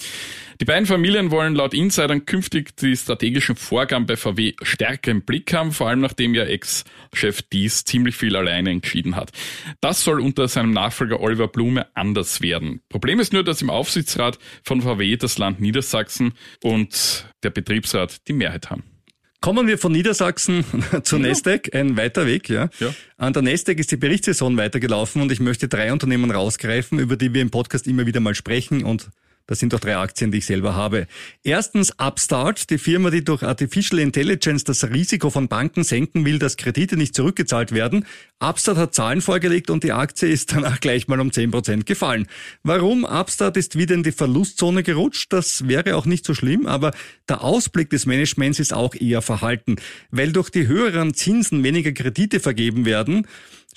Die 0.60 0.66
beiden 0.66 0.88
Familien 0.88 1.30
wollen 1.30 1.54
laut 1.54 1.76
Insidern 1.76 2.26
künftig 2.26 2.76
die 2.78 2.98
strategischen 2.98 3.56
Vorgaben 3.56 4.08
bei 4.08 4.16
VW 4.16 4.54
stärker 4.64 5.12
im 5.12 5.22
Blick 5.22 5.54
haben, 5.54 5.74
vor 5.74 5.90
allem 5.90 6.00
nachdem 6.00 6.34
ja 6.34 6.46
Ex-Chef 6.46 7.44
Dies 7.44 7.84
ziemlich 7.86 8.16
viel 8.16 8.36
alleine 8.36 8.72
entschieden 8.72 9.16
hat. 9.16 9.32
Das 9.80 10.04
soll 10.04 10.20
unter 10.20 10.48
seinem 10.48 10.72
Nachfolger 10.72 11.20
Oliver 11.20 11.50
Blume 11.50 11.86
anders 11.94 12.42
werden. 12.42 12.82
Problem 12.90 13.20
ist 13.20 13.32
nur, 13.32 13.44
dass 13.44 13.62
im 13.62 13.70
Aufsichtsrat 13.70 14.40
von 14.64 14.82
VW 14.82 15.18
das 15.18 15.38
Land 15.38 15.60
Niedersachsen 15.60 16.34
und 16.64 17.28
der 17.44 17.52
Betriebsrat 17.52 18.28
die 18.28 18.34
Mehrheit 18.34 18.72
haben. 18.72 18.97
Kommen 19.40 19.68
wir 19.68 19.78
von 19.78 19.92
Niedersachsen 19.92 20.66
zu 21.04 21.18
ja. 21.18 21.22
Nestec, 21.22 21.74
ein 21.76 21.96
weiter 21.96 22.26
Weg, 22.26 22.50
ja. 22.50 22.70
ja. 22.80 22.94
An 23.18 23.34
der 23.34 23.44
Nestec 23.44 23.80
ist 23.80 23.92
die 23.92 23.98
Berichtssaison 23.98 24.58
weitergelaufen 24.58 25.22
und 25.22 25.32
ich 25.32 25.40
möchte 25.40 25.68
drei 25.68 25.94
Unternehmen 25.94 26.32
rausgreifen, 26.32 27.00
über 27.00 27.18
die 27.18 27.34
wir 27.34 27.42
im 27.42 27.52
Podcast 27.52 27.88
immer 27.88 28.06
wieder 28.06 28.20
mal 28.20 28.36
sprechen 28.36 28.84
und 28.84 29.10
das 29.48 29.60
sind 29.60 29.72
doch 29.74 29.80
drei 29.80 29.98
Aktien, 29.98 30.32
die 30.32 30.40
ich 30.40 30.46
selber 30.46 30.76
habe. 30.76 31.08
Erstens 31.42 31.92
Upstart, 31.98 32.70
die 32.70 32.78
Firma, 32.78 33.10
die 33.10 33.24
durch 33.24 33.44
Artificial 33.44 34.00
Intelligence 34.00 34.66
das 34.66 34.84
Risiko 34.90 35.30
von 35.30 35.48
Banken 35.48 35.84
senken 35.84 36.26
will, 36.26 36.38
dass 36.38 36.58
Kredite 36.58 36.98
nicht 36.98 37.16
zurückgezahlt 37.16 37.72
werden. 37.72 38.06
Upstart 38.40 38.78
hat 38.78 38.94
Zahlen 38.94 39.22
vorgelegt 39.22 39.70
und 39.70 39.84
die 39.84 39.94
Aktie 39.94 40.28
ist 40.28 40.52
danach 40.52 40.82
gleich 40.82 41.08
mal 41.08 41.22
um 41.22 41.30
10% 41.30 41.86
gefallen. 41.86 42.28
Warum? 42.64 43.06
Upstart 43.06 43.56
ist 43.56 43.78
wieder 43.78 43.96
in 43.96 44.04
die 44.04 44.12
Verlustzone 44.12 44.84
gerutscht. 44.84 45.32
Das 45.32 45.68
wäre 45.68 45.96
auch 45.96 46.06
nicht 46.06 46.26
so 46.26 46.34
schlimm, 46.34 46.68
aber 46.68 46.92
der 47.30 47.42
Ausblick 47.42 47.90
des 47.90 48.06
Managements 48.06 48.60
ist 48.60 48.74
auch 48.74 48.96
eher 48.96 49.22
verhalten, 49.22 49.78
weil 50.12 50.34
durch 50.34 50.50
die 50.50 50.68
höheren 50.68 51.14
Zinsen 51.14 51.64
weniger 51.64 51.94
Kredite 51.94 52.42
vergeben 52.42 52.86
werden 52.86 53.26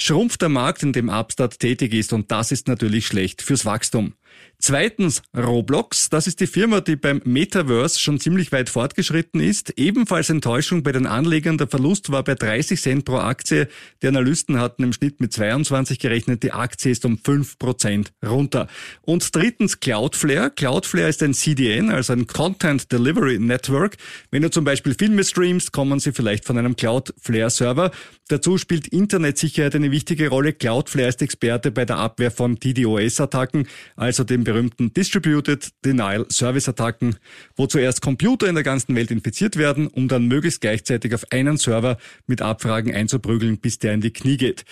schrumpft 0.00 0.40
der 0.40 0.48
Markt, 0.48 0.82
in 0.82 0.92
dem 0.92 1.10
Upstart 1.10 1.60
tätig 1.60 1.92
ist 1.92 2.12
und 2.12 2.30
das 2.30 2.52
ist 2.52 2.68
natürlich 2.68 3.06
schlecht 3.06 3.42
fürs 3.42 3.66
Wachstum. 3.66 4.14
Zweitens 4.62 5.22
Roblox, 5.34 6.10
das 6.10 6.26
ist 6.26 6.40
die 6.40 6.46
Firma, 6.46 6.82
die 6.82 6.96
beim 6.96 7.22
Metaverse 7.24 7.98
schon 7.98 8.20
ziemlich 8.20 8.52
weit 8.52 8.68
fortgeschritten 8.68 9.40
ist. 9.40 9.78
Ebenfalls 9.78 10.28
Enttäuschung 10.28 10.82
bei 10.82 10.92
den 10.92 11.06
Anlegern. 11.06 11.56
Der 11.56 11.66
Verlust 11.66 12.12
war 12.12 12.22
bei 12.24 12.34
30 12.34 12.78
Cent 12.78 13.04
pro 13.06 13.16
Aktie. 13.16 13.68
Die 14.02 14.06
Analysten 14.06 14.60
hatten 14.60 14.82
im 14.82 14.92
Schnitt 14.92 15.18
mit 15.18 15.32
22 15.32 15.98
gerechnet. 15.98 16.42
Die 16.42 16.52
Aktie 16.52 16.92
ist 16.92 17.06
um 17.06 17.16
5 17.16 17.58
Prozent 17.58 18.12
runter. 18.22 18.68
Und 19.00 19.34
drittens 19.34 19.80
Cloudflare. 19.80 20.50
Cloudflare 20.50 21.08
ist 21.08 21.22
ein 21.22 21.32
CDN, 21.32 21.90
also 21.90 22.12
ein 22.12 22.26
Content 22.26 22.92
Delivery 22.92 23.38
Network. 23.38 23.96
Wenn 24.30 24.42
du 24.42 24.50
zum 24.50 24.64
Beispiel 24.64 24.94
Filme 24.94 25.24
streamst, 25.24 25.72
kommen 25.72 26.00
sie 26.00 26.12
vielleicht 26.12 26.44
von 26.44 26.58
einem 26.58 26.76
Cloudflare 26.76 27.48
Server. 27.48 27.92
Dazu 28.28 28.58
spielt 28.58 28.88
Internetsicherheit 28.88 29.74
eine 29.74 29.90
wichtige 29.90 30.28
Rolle. 30.28 30.52
Cloudflare 30.52 31.08
ist 31.08 31.22
Experte 31.22 31.70
bei 31.70 31.84
der 31.84 31.96
Abwehr 31.96 32.30
von 32.30 32.56
DDoS-Attacken, 32.56 33.66
also 33.96 34.19
dem 34.24 34.44
berühmten 34.44 34.92
Distributed 34.92 35.70
Denial 35.84 36.26
Service 36.30 36.68
Attacken, 36.68 37.16
wo 37.56 37.66
zuerst 37.66 38.02
Computer 38.02 38.48
in 38.48 38.54
der 38.54 38.64
ganzen 38.64 38.94
Welt 38.94 39.10
infiziert 39.10 39.56
werden, 39.56 39.86
um 39.88 40.08
dann 40.08 40.26
möglichst 40.26 40.60
gleichzeitig 40.60 41.14
auf 41.14 41.24
einen 41.30 41.56
Server 41.56 41.98
mit 42.26 42.42
Abfragen 42.42 42.94
einzuprügeln, 42.94 43.58
bis 43.58 43.78
der 43.78 43.94
in 43.94 44.00
die 44.00 44.12
Knie 44.12 44.36
geht. 44.36 44.64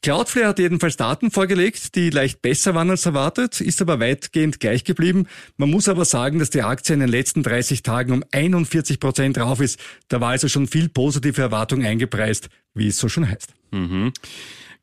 Cloudflare 0.00 0.48
hat 0.48 0.58
jedenfalls 0.58 0.96
Daten 0.96 1.30
vorgelegt, 1.30 1.94
die 1.94 2.10
leicht 2.10 2.42
besser 2.42 2.74
waren 2.74 2.90
als 2.90 3.06
erwartet, 3.06 3.60
ist 3.60 3.80
aber 3.82 4.00
weitgehend 4.00 4.58
gleich 4.58 4.84
geblieben. 4.84 5.26
Man 5.58 5.70
muss 5.70 5.86
aber 5.86 6.04
sagen, 6.04 6.38
dass 6.38 6.50
die 6.50 6.62
Aktie 6.62 6.94
in 6.94 7.00
den 7.00 7.08
letzten 7.08 7.42
30 7.42 7.82
Tagen 7.82 8.12
um 8.12 8.24
41 8.32 8.98
Prozent 8.98 9.36
drauf 9.36 9.60
ist. 9.60 9.78
Da 10.08 10.20
war 10.20 10.30
also 10.30 10.48
schon 10.48 10.66
viel 10.66 10.88
positive 10.88 11.40
Erwartung 11.40 11.84
eingepreist, 11.84 12.48
wie 12.74 12.88
es 12.88 12.98
so 12.98 13.08
schon 13.08 13.28
heißt. 13.28 13.54
Mhm. 13.70 14.12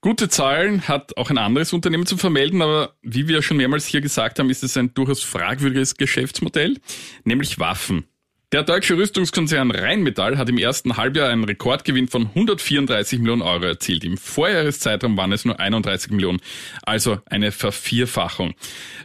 Gute 0.02 0.30
Zahlen 0.30 0.88
hat 0.88 1.18
auch 1.18 1.30
ein 1.30 1.38
anderes 1.38 1.74
Unternehmen 1.74 2.06
zu 2.06 2.16
vermelden, 2.16 2.62
aber 2.62 2.96
wie 3.02 3.28
wir 3.28 3.42
schon 3.42 3.58
mehrmals 3.58 3.86
hier 3.86 4.00
gesagt 4.00 4.40
haben, 4.40 4.50
ist 4.50 4.64
es 4.64 4.78
ein 4.78 4.94
durchaus 4.94 5.24
fragwürdiges 5.24 5.98
Geschäftsmodell, 5.98 6.78
nämlich 7.26 7.60
Waffen. 7.60 8.06
Der 8.54 8.64
deutsche 8.64 8.96
Rüstungskonzern 8.96 9.72
Rheinmetall 9.72 10.38
hat 10.38 10.48
im 10.48 10.58
ersten 10.58 10.96
Halbjahr 10.96 11.28
einen 11.28 11.44
Rekordgewinn 11.44 12.08
von 12.08 12.28
134 12.28 13.20
Millionen 13.20 13.42
Euro 13.42 13.66
erzielt. 13.66 14.06
Im 14.06 14.18
Vorjahreszeitraum 14.18 15.18
waren 15.18 15.34
es 15.34 15.44
nur 15.44 15.60
31 15.60 16.12
Millionen, 16.12 16.40
also 16.82 17.20
eine 17.26 17.52
Vervierfachung. 17.52 18.56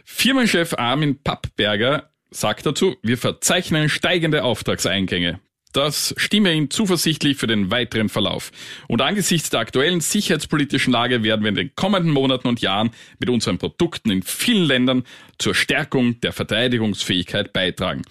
Firmenchef 0.05 0.75
Armin 0.75 1.21
Pappberger 1.21 2.09
sagt 2.31 2.65
dazu, 2.65 2.95
wir 3.03 3.17
verzeichnen 3.17 3.89
steigende 3.89 4.45
Auftragseingänge. 4.45 5.41
Das 5.75 6.15
stimme 6.15 6.53
ihn 6.53 6.69
zuversichtlich 6.69 7.35
für 7.35 7.47
den 7.47 7.69
weiteren 7.69 8.07
Verlauf. 8.07 8.53
Und 8.87 9.01
angesichts 9.01 9.49
der 9.49 9.59
aktuellen 9.59 9.99
sicherheitspolitischen 9.99 10.93
Lage 10.93 11.21
werden 11.21 11.43
wir 11.43 11.49
in 11.49 11.55
den 11.55 11.75
kommenden 11.75 12.13
Monaten 12.13 12.47
und 12.47 12.61
Jahren 12.61 12.91
mit 13.19 13.29
unseren 13.29 13.57
Produkten 13.57 14.09
in 14.09 14.23
vielen 14.23 14.63
Ländern 14.63 15.03
zur 15.37 15.53
Stärkung 15.53 16.21
der 16.21 16.31
Verteidigungsfähigkeit 16.31 17.51
beitragen. 17.51 18.03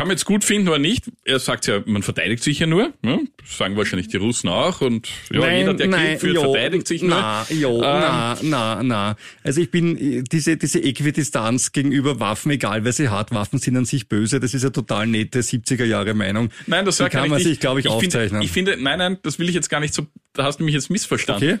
Kann 0.00 0.08
man 0.08 0.16
jetzt 0.16 0.24
gut 0.24 0.44
finden 0.44 0.66
oder 0.68 0.78
nicht. 0.78 1.12
Er 1.26 1.38
sagt 1.40 1.66
ja, 1.66 1.82
man 1.84 2.02
verteidigt 2.02 2.42
sich 2.42 2.58
ja 2.58 2.66
nur. 2.66 2.94
Ne? 3.02 3.20
Das 3.36 3.58
sagen 3.58 3.76
wahrscheinlich 3.76 4.08
die 4.08 4.16
Russen 4.16 4.48
auch. 4.48 4.80
Und 4.80 5.10
ja, 5.30 5.40
nein, 5.40 5.58
jeder, 5.58 5.74
der 5.74 5.88
nein, 5.88 6.06
Krieg 6.12 6.20
führt, 6.20 6.36
jo, 6.36 6.40
verteidigt 6.40 6.88
sich 6.88 7.02
nur. 7.02 7.10
Na, 7.10 7.46
jo, 7.50 7.74
ähm, 7.74 7.82
na, 7.82 8.38
na, 8.40 8.82
na. 8.82 9.16
Also 9.42 9.60
ich 9.60 9.70
bin, 9.70 10.24
diese, 10.24 10.56
diese 10.56 10.82
Äquidistanz 10.82 11.72
gegenüber 11.72 12.18
Waffen, 12.18 12.50
egal 12.50 12.82
wer 12.84 12.94
sie 12.94 13.10
hat, 13.10 13.30
Waffen 13.32 13.58
sind 13.58 13.76
an 13.76 13.84
sich 13.84 14.08
böse, 14.08 14.40
das 14.40 14.54
ist 14.54 14.62
eine 14.62 14.72
total 14.72 15.06
nette 15.06 15.40
70er 15.40 15.84
Jahre 15.84 16.14
Meinung. 16.14 16.48
Nein, 16.66 16.86
das 16.86 16.96
kann 16.96 17.28
man 17.28 17.42
sich, 17.42 17.60
glaube 17.60 17.80
ich, 17.80 17.84
ich 17.84 17.92
aufzeichnen. 17.92 18.40
Finde, 18.40 18.44
ich 18.46 18.52
finde, 18.52 18.76
nein, 18.82 18.98
nein, 19.00 19.18
das 19.22 19.38
will 19.38 19.50
ich 19.50 19.54
jetzt 19.54 19.68
gar 19.68 19.80
nicht 19.80 19.92
so, 19.92 20.06
da 20.32 20.44
hast 20.44 20.60
du 20.60 20.64
mich 20.64 20.72
jetzt 20.72 20.88
missverstanden. 20.88 21.60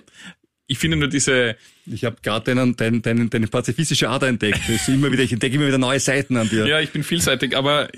Ich 0.70 0.78
finde 0.78 0.96
nur 0.96 1.08
diese. 1.08 1.56
Ich 1.84 2.04
habe 2.04 2.18
gerade 2.22 2.54
deinen, 2.54 2.76
deinen, 2.76 3.02
deinen, 3.02 3.28
deine 3.28 3.48
pazifistische 3.48 4.08
Ader 4.08 4.28
entdeckt. 4.28 4.60
Das 4.68 4.86
immer 4.86 5.10
wieder, 5.10 5.24
ich 5.24 5.32
entdecke 5.32 5.56
immer 5.56 5.66
wieder 5.66 5.78
neue 5.78 5.98
Seiten 5.98 6.36
an 6.36 6.48
dir. 6.48 6.64
Ja, 6.64 6.78
ich 6.78 6.90
bin 6.90 7.02
vielseitig, 7.02 7.56
aber 7.56 7.88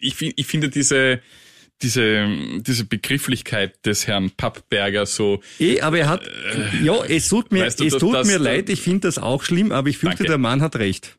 ich, 0.00 0.18
ich 0.18 0.46
finde 0.46 0.70
diese, 0.70 1.20
diese, 1.82 2.26
diese 2.56 2.86
Begrifflichkeit 2.86 3.84
des 3.84 4.06
Herrn 4.06 4.30
Pappberger 4.30 5.04
so. 5.04 5.42
Eh, 5.60 5.82
aber 5.82 5.98
er 5.98 6.08
hat, 6.08 6.26
äh, 6.26 6.82
ja, 6.82 7.04
es 7.04 7.28
tut 7.28 7.52
mir, 7.52 7.66
weißt 7.66 7.80
du, 7.80 7.84
es 7.84 7.98
tut 7.98 8.14
das, 8.14 8.26
mir 8.26 8.38
das, 8.38 8.42
leid, 8.42 8.70
ich 8.70 8.80
finde 8.80 9.08
das 9.08 9.18
auch 9.18 9.42
schlimm, 9.42 9.70
aber 9.70 9.90
ich 9.90 9.98
fürchte, 9.98 10.24
der 10.24 10.38
Mann 10.38 10.62
hat 10.62 10.76
recht. 10.76 11.18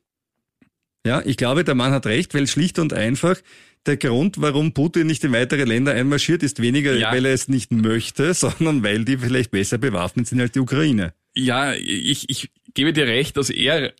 Ja, 1.05 1.21
ich 1.23 1.37
glaube, 1.37 1.63
der 1.63 1.75
Mann 1.75 1.91
hat 1.91 2.07
recht, 2.07 2.33
weil 2.33 2.47
schlicht 2.47 2.79
und 2.79 2.91
einfach 2.91 3.37
der 3.85 3.97
Grund, 3.97 4.39
warum 4.39 4.73
Putin 4.73 5.07
nicht 5.07 5.23
in 5.23 5.33
weitere 5.33 5.65
Länder 5.65 5.93
einmarschiert, 5.93 6.43
ist 6.43 6.61
weniger, 6.61 6.95
ja. 6.95 7.11
weil 7.11 7.25
er 7.25 7.33
es 7.33 7.47
nicht 7.47 7.71
möchte, 7.71 8.33
sondern 8.33 8.83
weil 8.83 9.05
die 9.05 9.17
vielleicht 9.17 9.51
besser 9.51 9.77
bewaffnet 9.77 10.27
sind 10.27 10.39
als 10.39 10.51
die 10.51 10.59
Ukraine. 10.59 11.13
Ja, 11.35 11.73
ich, 11.73 12.29
ich 12.29 12.49
gebe 12.73 12.93
dir 12.93 13.07
recht, 13.07 13.37
dass 13.37 13.49
er 13.49 13.93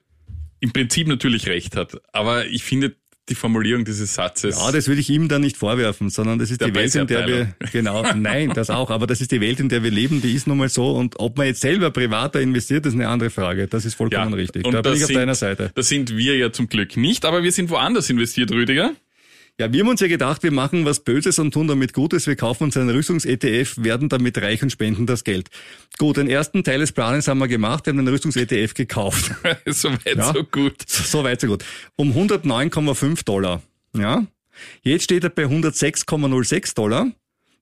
im 0.60 0.72
Prinzip 0.72 1.08
natürlich 1.08 1.48
recht 1.48 1.76
hat. 1.76 2.02
Aber 2.14 2.46
ich 2.48 2.64
finde 2.64 2.96
die 3.30 3.36
Formulierung 3.36 3.86
dieses 3.86 4.16
Satzes. 4.16 4.58
Ja, 4.58 4.72
das 4.72 4.90
will 4.90 5.00
ich 5.00 5.10
ihm 5.10 5.30
dann 5.30 5.42
nicht 5.42 5.56
vorwerfen, 5.56 6.10
sondern 6.10 6.40
das 6.40 6.52
ist 6.52 6.62
die 6.62 6.76
Welt, 6.76 6.94
in 6.94 7.08
der 7.08 7.28
wir, 7.28 7.56
genau, 7.72 8.04
nein, 8.14 8.52
das 8.54 8.70
auch, 8.70 8.90
aber 8.90 9.08
das 9.08 9.22
ist 9.22 9.32
die 9.32 9.40
Welt, 9.40 9.62
in 9.62 9.70
der 9.70 9.82
wir 9.82 9.92
leben, 9.92 10.22
die 10.22 10.34
ist 10.34 10.46
nun 10.46 10.58
mal 10.58 10.68
so 10.68 10.92
und 10.92 11.20
ob 11.20 11.38
man 11.38 11.48
jetzt 11.48 11.62
selber 11.62 11.92
privater 11.92 12.42
investiert, 12.42 12.86
ist 12.86 12.94
eine 12.94 13.08
andere 13.08 13.30
Frage. 13.30 13.68
Das 13.68 13.86
ist 13.86 13.96
vollkommen 13.96 14.32
ja, 14.32 14.36
richtig. 14.36 14.64
Da 14.64 14.82
bin 14.82 14.94
ich 14.94 15.04
auf 15.04 15.08
sind, 15.08 15.16
deiner 15.16 15.36
Seite. 15.36 15.72
Das 15.74 15.88
sind 15.88 16.16
wir 16.18 16.36
ja 16.36 16.52
zum 16.52 16.68
Glück 16.68 16.98
nicht, 16.98 17.24
aber 17.24 17.44
wir 17.44 17.52
sind 17.54 17.70
woanders 17.70 18.10
investiert, 18.10 18.52
Rüdiger. 18.52 18.94
Ja, 19.60 19.72
wir 19.72 19.82
haben 19.82 19.90
uns 19.90 20.02
ja 20.02 20.08
gedacht, 20.08 20.42
wir 20.42 20.52
machen 20.52 20.84
was 20.84 21.02
Böses 21.02 21.38
und 21.38 21.54
tun 21.54 21.68
damit 21.68 21.94
Gutes. 21.94 22.26
Wir 22.26 22.36
kaufen 22.36 22.64
uns 22.64 22.76
einen 22.76 22.90
Rüstungs-ETF, 22.90 23.84
werden 23.84 24.10
damit 24.10 24.42
reich 24.42 24.64
und 24.64 24.72
spenden 24.72 25.06
das 25.06 25.24
Geld. 25.24 25.50
Gut, 26.00 26.18
den 26.18 26.28
ersten 26.28 26.64
Teil 26.64 26.80
des 26.80 26.92
Planes 26.92 27.28
haben 27.28 27.38
wir 27.38 27.48
gemacht, 27.48 27.86
wir 27.86 27.92
haben 27.92 28.00
einen 28.00 28.08
Rüstungs-ETF 28.08 28.74
gekauft. 28.74 29.36
so 29.68 29.92
weit, 29.92 30.18
ja? 30.18 30.34
so 30.34 30.44
gut. 30.44 30.82
So 30.90 31.24
weit, 31.24 31.40
so 31.40 31.46
gut. 31.46 31.64
Um 31.96 32.14
109,5 32.14 33.24
Dollar. 33.26 33.62
Ja. 33.96 34.26
Jetzt 34.82 35.04
steht 35.04 35.24
er 35.24 35.30
bei 35.30 35.44
106,06 35.44 36.74
Dollar. 36.74 37.12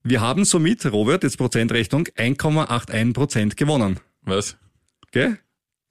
Wir 0.01 0.21
haben 0.21 0.45
somit, 0.45 0.85
Robert, 0.89 1.23
jetzt 1.23 1.37
Prozentrechnung, 1.37 2.05
1,81 2.15 3.13
Prozent 3.13 3.57
gewonnen. 3.57 3.99
Was? 4.21 4.55
Gell? 5.11 5.39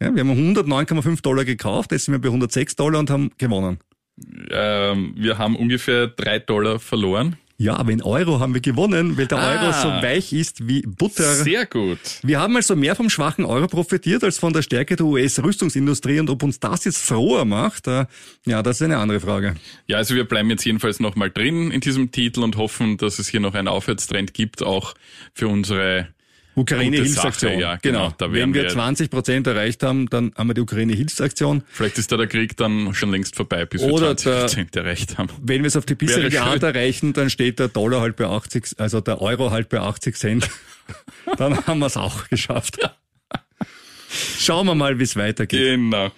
Ja, 0.00 0.14
wir 0.14 0.20
haben 0.20 0.56
109,5 0.56 1.20
Dollar 1.20 1.44
gekauft, 1.44 1.92
jetzt 1.92 2.06
sind 2.06 2.12
wir 2.14 2.20
bei 2.20 2.28
106 2.28 2.74
Dollar 2.76 3.00
und 3.00 3.10
haben 3.10 3.32
gewonnen 3.36 3.80
ähm, 4.50 5.14
wir 5.16 5.38
haben 5.38 5.56
ungefähr 5.56 6.08
drei 6.08 6.38
Dollar 6.38 6.78
verloren. 6.78 7.36
Ja, 7.60 7.76
aber 7.76 7.92
in 7.92 8.00
Euro 8.00 8.40
haben 8.40 8.54
wir 8.54 8.62
gewonnen, 8.62 9.18
weil 9.18 9.26
der 9.26 9.36
ah, 9.36 9.52
Euro 9.52 9.72
so 9.72 9.88
weich 10.02 10.32
ist 10.32 10.66
wie 10.66 10.80
Butter. 10.80 11.34
Sehr 11.34 11.66
gut. 11.66 11.98
Wir 12.22 12.40
haben 12.40 12.56
also 12.56 12.74
mehr 12.74 12.96
vom 12.96 13.10
schwachen 13.10 13.44
Euro 13.44 13.66
profitiert 13.66 14.24
als 14.24 14.38
von 14.38 14.54
der 14.54 14.62
Stärke 14.62 14.96
der 14.96 15.04
US-Rüstungsindustrie 15.04 16.20
und 16.20 16.30
ob 16.30 16.42
uns 16.42 16.58
das 16.58 16.86
jetzt 16.86 17.04
froher 17.04 17.44
macht, 17.44 17.86
äh, 17.86 18.06
ja, 18.46 18.62
das 18.62 18.76
ist 18.76 18.82
eine 18.82 18.96
andere 18.96 19.20
Frage. 19.20 19.56
Ja, 19.86 19.98
also 19.98 20.14
wir 20.14 20.24
bleiben 20.24 20.48
jetzt 20.48 20.64
jedenfalls 20.64 21.00
nochmal 21.00 21.30
drin 21.30 21.70
in 21.70 21.82
diesem 21.82 22.10
Titel 22.12 22.42
und 22.42 22.56
hoffen, 22.56 22.96
dass 22.96 23.18
es 23.18 23.28
hier 23.28 23.40
noch 23.40 23.52
einen 23.52 23.68
Aufwärtstrend 23.68 24.32
gibt, 24.32 24.62
auch 24.62 24.94
für 25.34 25.48
unsere 25.48 26.08
Ukraine-Hilfsaktion. 26.54 27.58
Ja, 27.58 27.76
genau. 27.76 28.08
genau. 28.08 28.14
Da 28.18 28.32
Wenn 28.32 28.54
wir 28.54 28.68
20 28.68 29.10
Prozent 29.10 29.46
erreicht 29.46 29.82
haben, 29.82 30.08
dann 30.08 30.32
haben 30.36 30.48
wir 30.48 30.54
die 30.54 30.60
Ukraine-Hilfsaktion. 30.60 31.62
Vielleicht 31.70 31.98
ist 31.98 32.10
da 32.10 32.16
der 32.16 32.26
Krieg 32.26 32.56
dann 32.56 32.92
schon 32.94 33.10
längst 33.10 33.36
vorbei, 33.36 33.66
bis 33.66 33.82
wir 33.82 33.92
Oder 33.92 34.16
20 34.16 34.40
Prozent 34.40 34.76
erreicht 34.76 35.18
haben. 35.18 35.28
Wenn 35.42 35.62
wir 35.62 35.68
es 35.68 35.76
auf 35.76 35.86
die 35.86 35.94
bisherige 35.94 36.42
Art 36.42 36.62
erreichen, 36.62 37.12
dann 37.12 37.30
steht 37.30 37.58
der 37.58 37.68
Dollar 37.68 38.00
halt 38.00 38.16
bei 38.16 38.26
80, 38.26 38.78
also 38.78 39.00
der 39.00 39.20
Euro 39.20 39.50
halt 39.50 39.68
bei 39.68 39.80
80 39.80 40.16
Cent. 40.16 40.50
dann 41.36 41.66
haben 41.66 41.78
wir 41.78 41.86
es 41.86 41.96
auch 41.96 42.28
geschafft. 42.28 42.78
Schauen 44.38 44.66
wir 44.66 44.74
mal, 44.74 44.98
wie 44.98 45.04
es 45.04 45.16
weitergeht. 45.16 45.76
Genau. 45.76 46.10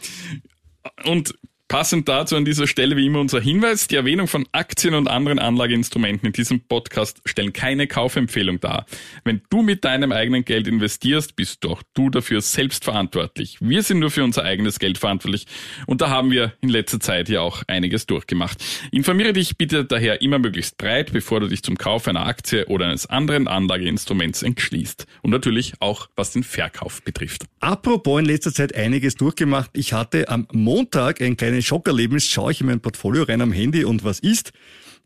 Und 1.05 1.35
Passend 1.73 2.07
dazu 2.07 2.37
an 2.37 2.45
dieser 2.45 2.67
Stelle 2.67 2.99
wie 2.99 3.07
immer 3.07 3.19
unser 3.19 3.41
Hinweis, 3.41 3.89
die 3.89 3.97
Erwähnung 3.97 4.29
von 4.29 4.47
Aktien 4.53 4.93
und 4.93 5.09
anderen 5.09 5.39
Anlageinstrumenten 5.39 6.27
in 6.27 6.35
diesem 6.35 6.61
Podcast 6.61 7.23
stellen 7.25 7.55
keine 7.55 7.87
Kaufempfehlung 7.87 8.61
dar. 8.61 8.85
Wenn 9.25 9.41
du 9.49 9.63
mit 9.63 9.83
deinem 9.83 10.13
eigenen 10.13 10.45
Geld 10.45 10.69
investierst, 10.69 11.35
bist 11.35 11.65
doch 11.65 11.83
du 11.95 12.11
dafür 12.11 12.43
selbst 12.43 12.85
verantwortlich. 12.85 13.57
Wir 13.61 13.83
sind 13.83 14.01
nur 14.01 14.11
für 14.11 14.23
unser 14.23 14.45
eigenes 14.45 14.81
Geld 14.81 14.99
verantwortlich 14.99 15.47
und 15.87 16.03
da 16.03 16.11
haben 16.11 16.31
wir 16.31 16.53
in 16.61 16.69
letzter 16.69 17.01
Zeit 17.01 17.31
ja 17.31 17.41
auch 17.41 17.63
einiges 17.69 18.05
durchgemacht. 18.05 18.63
Informiere 18.91 19.33
dich 19.33 19.57
bitte 19.57 19.87
daher 19.87 20.21
immer 20.21 20.39
möglichst 20.39 20.77
breit, 20.77 21.15
bevor 21.15 21.41
du 21.41 21.49
dich 21.49 21.63
zum 21.63 21.79
Kauf 21.79 22.07
einer 22.07 22.27
Aktie 22.27 22.67
oder 22.67 22.85
eines 22.85 23.07
anderen 23.07 23.49
Anlageinstruments 23.49 24.43
entschließt. 24.43 25.07
Und 25.23 25.31
natürlich 25.31 25.73
auch 25.81 26.11
was 26.17 26.33
den 26.33 26.43
Verkauf 26.43 27.03
betrifft. 27.03 27.47
Apropos 27.61 28.21
in 28.21 28.27
letzter 28.27 28.53
Zeit 28.53 28.75
einiges 28.75 29.15
durchgemacht. 29.15 29.71
Ich 29.73 29.95
hatte 29.95 30.29
am 30.29 30.47
Montag 30.53 31.23
ein 31.23 31.39
kleines 31.39 31.62
Schockerlebnis, 31.63 32.27
schaue 32.27 32.53
ich 32.53 32.61
in 32.61 32.67
mein 32.67 32.81
Portfolio 32.81 33.25
rein 33.25 33.41
am 33.41 33.53
Handy 33.53 33.85
und 33.85 34.05
was 34.05 34.19
ist? 34.19 34.53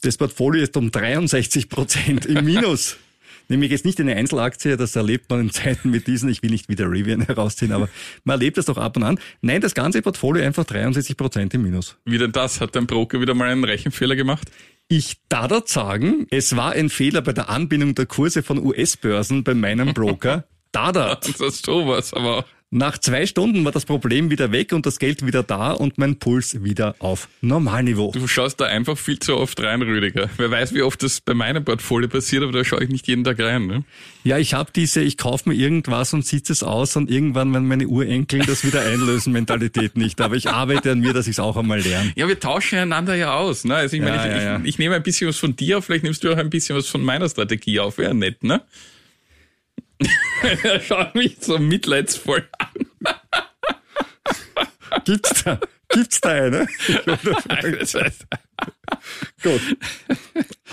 Das 0.03 0.17
Portfolio 0.17 0.63
ist 0.63 0.77
um 0.77 0.91
63 0.91 1.69
Prozent 1.69 2.27
im 2.27 2.45
Minus. 2.45 2.97
Nämlich 3.49 3.71
jetzt 3.71 3.85
nicht 3.85 4.01
eine 4.01 4.17
Einzelaktie, 4.17 4.77
das 4.77 4.97
erlebt 4.97 5.31
man 5.31 5.41
in 5.41 5.51
Zeiten 5.51 5.91
mit 5.91 6.09
diesen, 6.09 6.29
ich 6.29 6.43
will 6.43 6.51
nicht 6.51 6.69
wieder 6.69 6.91
Rivian 6.91 7.23
herausziehen, 7.23 7.73
aber 7.73 7.89
man 8.25 8.35
erlebt 8.35 8.59
das 8.59 8.67
doch 8.67 8.77
ab 8.77 8.97
und 8.97 9.05
an. 9.05 9.21
Nein, 9.41 9.61
das 9.61 9.75
ganze 9.75 10.03
Portfolio 10.03 10.45
einfach 10.45 10.65
63 10.65 11.17
Prozent 11.17 11.55
im 11.55 11.63
Minus. 11.63 11.97
Wie 12.05 12.19
denn 12.19 12.33
das? 12.33 12.61
Hat 12.61 12.75
dein 12.75 12.87
Broker 12.87 13.21
wieder 13.21 13.35
mal 13.35 13.49
einen 13.49 13.65
Rechenfehler 13.65 14.17
gemacht? 14.17 14.51
Ich 14.89 15.17
darf 15.29 15.69
sagen, 15.69 16.27
es 16.31 16.57
war 16.57 16.73
ein 16.73 16.91
Fehler 16.91 17.23
bei 17.23 17.33
der 17.33 17.49
Anbindung 17.49 17.95
der 17.95 18.07
Kurse 18.07 18.43
von 18.43 18.59
US-Börsen 18.59 19.45
bei 19.45 19.55
meinem 19.55 19.95
Broker. 19.95 20.45
Dadat. 20.73 21.29
Das 21.29 21.41
ist 21.41 21.67
sowas, 21.67 22.13
aber 22.13 22.45
nach 22.73 22.99
zwei 22.99 23.27
Stunden 23.27 23.65
war 23.65 23.71
das 23.71 23.85
Problem 23.85 24.29
wieder 24.29 24.51
weg 24.51 24.73
und 24.73 24.87
das 24.87 24.99
Geld 24.99 25.25
wieder 25.25 25.45
da 25.45 25.71
und 25.71 25.99
mein 25.99 26.19
Puls 26.19 26.65
wieder 26.65 26.97
auf 26.99 27.29
Normalniveau. 27.41 28.11
Du 28.11 28.27
schaust 28.27 28.61
da 28.61 28.65
einfach 28.65 28.99
viel 28.99 29.21
zu 29.21 29.37
oft 29.37 29.63
rein, 29.63 29.83
Rüdiger. 29.83 30.29
Wer 30.37 30.51
weiß, 30.51 30.75
wie 30.75 30.83
oft 30.83 31.01
das 31.05 31.21
bei 31.21 31.33
meinem 31.33 31.65
Portfolio 31.65 32.09
passiert, 32.09 32.43
aber 32.43 32.51
da 32.51 32.65
schaue 32.65 32.83
ich 32.83 32.91
nicht 32.91 33.07
jeden 33.07 33.23
Tag 33.23 33.39
rein. 33.39 33.69
Ne? 33.69 33.85
Ja, 34.25 34.39
ich 34.39 34.55
habe 34.55 34.73
diese, 34.75 35.01
ich 35.01 35.17
kaufe 35.17 35.49
mir 35.49 35.55
irgendwas 35.55 36.13
und 36.13 36.27
sitze 36.27 36.53
es 36.53 36.65
aus 36.65 36.97
und 36.97 37.09
irgendwann, 37.09 37.55
wenn 37.55 37.69
meine 37.69 37.87
Urenkel 37.87 38.41
das 38.41 38.65
wieder 38.65 38.81
einlösen, 38.81 39.33
Mentalität 39.33 39.97
nicht. 39.97 40.21
Aber 40.21 40.35
ich 40.35 40.49
arbeite 40.49 40.91
an 40.91 40.99
mir, 40.99 41.13
dass 41.13 41.29
ich 41.29 41.35
es 41.35 41.39
auch 41.39 41.57
einmal 41.57 41.79
lerne. 41.79 42.13
Ja, 42.17 42.27
wir 42.27 42.41
tauschen 42.41 42.81
einander 42.81 43.15
ja 43.15 43.37
aus. 43.37 43.65
Ne? 43.65 43.77
Also 43.77 43.95
ich 43.95 44.03
meine, 44.03 44.17
ja, 44.17 44.27
ich, 44.27 44.33
ja, 44.33 44.43
ja. 44.43 44.59
ich, 44.59 44.71
ich 44.71 44.79
nehme 44.79 44.97
ein 44.97 45.05
bisschen 45.05 45.29
was 45.29 45.37
von 45.37 45.55
dir 45.55 45.79
auf, 45.79 45.85
vielleicht 45.85 46.03
nimmst 46.03 46.25
du 46.25 46.33
auch 46.33 46.37
ein 46.37 46.51
bisschen 46.51 46.77
was 46.77 46.89
von 46.89 47.05
meiner 47.05 47.29
Strategie 47.29 47.79
auf. 47.79 47.99
Wäre 47.99 48.13
nett, 48.13 48.43
ne? 48.43 48.61
er 50.63 50.81
schaut 50.81 51.15
mich 51.15 51.37
so 51.41 51.59
mitleidsvoll 51.59 52.49
an. 52.59 52.69
Gibt's 55.05 55.45
da, 55.45 55.61
gibt's 55.89 56.21
da 56.21 56.31
eine? 56.31 56.67
Gut. 59.43 59.61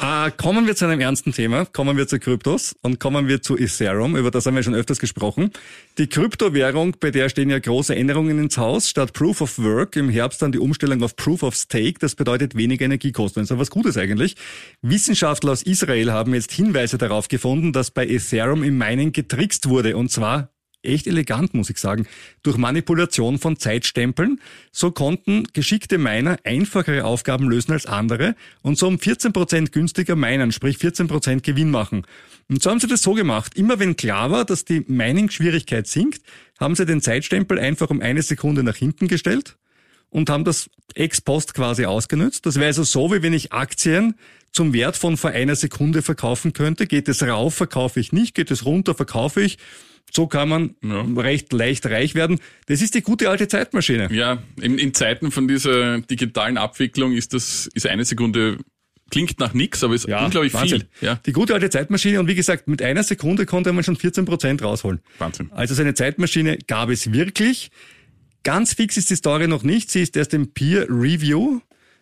Äh, 0.01 0.31
kommen 0.31 0.65
wir 0.65 0.75
zu 0.75 0.85
einem 0.85 0.99
ernsten 0.99 1.33
Thema. 1.33 1.65
Kommen 1.65 1.97
wir 1.97 2.07
zu 2.07 2.19
Kryptos 2.19 2.75
und 2.81 2.99
kommen 2.99 3.27
wir 3.27 3.43
zu 3.43 3.57
Ethereum. 3.57 4.15
Über 4.15 4.31
das 4.31 4.45
haben 4.45 4.55
wir 4.55 4.63
schon 4.63 4.73
öfters 4.73 4.99
gesprochen. 4.99 5.51
Die 5.99 6.07
Kryptowährung, 6.07 6.95
bei 6.99 7.11
der 7.11 7.29
stehen 7.29 7.51
ja 7.51 7.59
große 7.59 7.95
Änderungen 7.95 8.39
ins 8.39 8.57
Haus. 8.57 8.89
Statt 8.89 9.13
Proof 9.13 9.41
of 9.41 9.59
Work 9.59 9.95
im 9.95 10.09
Herbst 10.09 10.41
dann 10.41 10.51
die 10.51 10.57
Umstellung 10.57 11.03
auf 11.03 11.15
Proof 11.15 11.43
of 11.43 11.55
Stake. 11.55 11.99
Das 11.99 12.15
bedeutet 12.15 12.55
weniger 12.55 12.85
Energiekosten. 12.85 13.43
Das 13.43 13.51
ist 13.51 13.57
was 13.59 13.69
Gutes 13.69 13.95
eigentlich. 13.95 14.35
Wissenschaftler 14.81 15.51
aus 15.51 15.61
Israel 15.61 16.11
haben 16.11 16.33
jetzt 16.33 16.51
Hinweise 16.51 16.97
darauf 16.97 17.27
gefunden, 17.27 17.71
dass 17.71 17.91
bei 17.91 18.07
Ethereum 18.07 18.63
im 18.63 18.77
Mining 18.77 19.11
getrickst 19.11 19.69
wurde. 19.69 19.95
Und 19.95 20.09
zwar 20.11 20.52
echt 20.83 21.07
elegant, 21.07 21.53
muss 21.53 21.69
ich 21.69 21.77
sagen, 21.77 22.07
durch 22.43 22.57
Manipulation 22.57 23.39
von 23.39 23.57
Zeitstempeln. 23.57 24.39
So 24.71 24.91
konnten 24.91 25.45
geschickte 25.53 25.97
Miner 25.97 26.37
einfachere 26.43 27.05
Aufgaben 27.05 27.49
lösen 27.49 27.71
als 27.71 27.85
andere 27.85 28.35
und 28.61 28.77
so 28.77 28.87
um 28.87 28.99
14 28.99 29.33
Prozent 29.33 29.71
günstiger 29.71 30.15
minen, 30.15 30.51
sprich 30.51 30.77
14 30.77 31.07
Prozent 31.07 31.43
Gewinn 31.43 31.71
machen. 31.71 32.05
Und 32.49 32.61
so 32.61 32.69
haben 32.69 32.79
sie 32.79 32.87
das 32.87 33.01
so 33.01 33.13
gemacht. 33.13 33.55
Immer 33.55 33.79
wenn 33.79 33.95
klar 33.95 34.31
war, 34.31 34.45
dass 34.45 34.65
die 34.65 34.81
Mining-Schwierigkeit 34.87 35.87
sinkt, 35.87 36.21
haben 36.59 36.75
sie 36.75 36.85
den 36.85 37.01
Zeitstempel 37.01 37.57
einfach 37.57 37.89
um 37.89 38.01
eine 38.01 38.21
Sekunde 38.21 38.63
nach 38.63 38.75
hinten 38.75 39.07
gestellt 39.07 39.57
und 40.09 40.29
haben 40.29 40.43
das 40.43 40.69
ex 40.93 41.21
post 41.21 41.53
quasi 41.53 41.85
ausgenutzt. 41.85 42.45
Das 42.45 42.55
wäre 42.55 42.67
also 42.67 42.83
so, 42.83 43.11
wie 43.11 43.23
wenn 43.23 43.33
ich 43.33 43.51
Aktien 43.51 44.15
zum 44.51 44.71
Wert 44.73 44.95
von 44.95 45.17
vor 45.17 45.31
einer 45.31 45.55
Sekunde 45.55 46.03
verkaufen 46.03 46.53
könnte. 46.53 46.85
Geht 46.85 47.07
es 47.07 47.23
rauf, 47.23 47.55
verkaufe 47.55 47.99
ich 47.99 48.13
nicht. 48.13 48.35
Geht 48.35 48.51
es 48.51 48.65
runter, 48.65 48.93
verkaufe 48.93 49.41
ich. 49.41 49.57
So 50.15 50.27
kann 50.27 50.47
man 50.47 50.75
ja. 50.83 51.01
recht 51.17 51.51
leicht 51.53 51.85
reich 51.87 52.13
werden. 52.13 52.39
Das 52.67 52.81
ist 52.81 52.93
die 52.93 53.01
gute 53.01 53.29
alte 53.29 53.47
Zeitmaschine. 53.47 54.09
Ja, 54.11 54.43
in, 54.61 54.77
in 54.77 54.93
Zeiten 54.93 55.31
von 55.31 55.47
dieser 55.47 56.01
digitalen 56.01 56.57
Abwicklung 56.57 57.13
ist 57.13 57.33
das 57.33 57.67
ist 57.73 57.87
eine 57.87 58.05
Sekunde 58.05 58.59
klingt 59.09 59.39
nach 59.39 59.53
nix, 59.53 59.83
aber 59.83 59.93
ist 59.93 60.07
ja, 60.07 60.25
unglaublich 60.25 60.53
Wahnsinn. 60.53 60.85
viel. 60.99 61.07
Ja. 61.07 61.19
Die 61.23 61.33
gute 61.33 61.53
alte 61.53 61.69
Zeitmaschine 61.69 62.19
und 62.19 62.27
wie 62.27 62.35
gesagt, 62.35 62.67
mit 62.67 62.81
einer 62.81 63.03
Sekunde 63.03 63.45
konnte 63.45 63.71
man 63.71 63.83
schon 63.83 63.95
14 63.95 64.25
Prozent 64.25 64.63
rausholen. 64.63 65.01
Wahnsinn. 65.19 65.51
Also 65.51 65.75
seine 65.75 65.93
Zeitmaschine 65.93 66.57
gab 66.67 66.89
es 66.89 67.11
wirklich. 67.11 67.69
Ganz 68.43 68.73
fix 68.73 68.97
ist 68.97 69.09
die 69.11 69.15
Story 69.15 69.47
noch 69.47 69.63
nicht. 69.63 69.91
Sie 69.91 70.01
ist 70.01 70.17
erst 70.17 70.33
im 70.33 70.51
Peer 70.53 70.87
Review. 70.89 71.59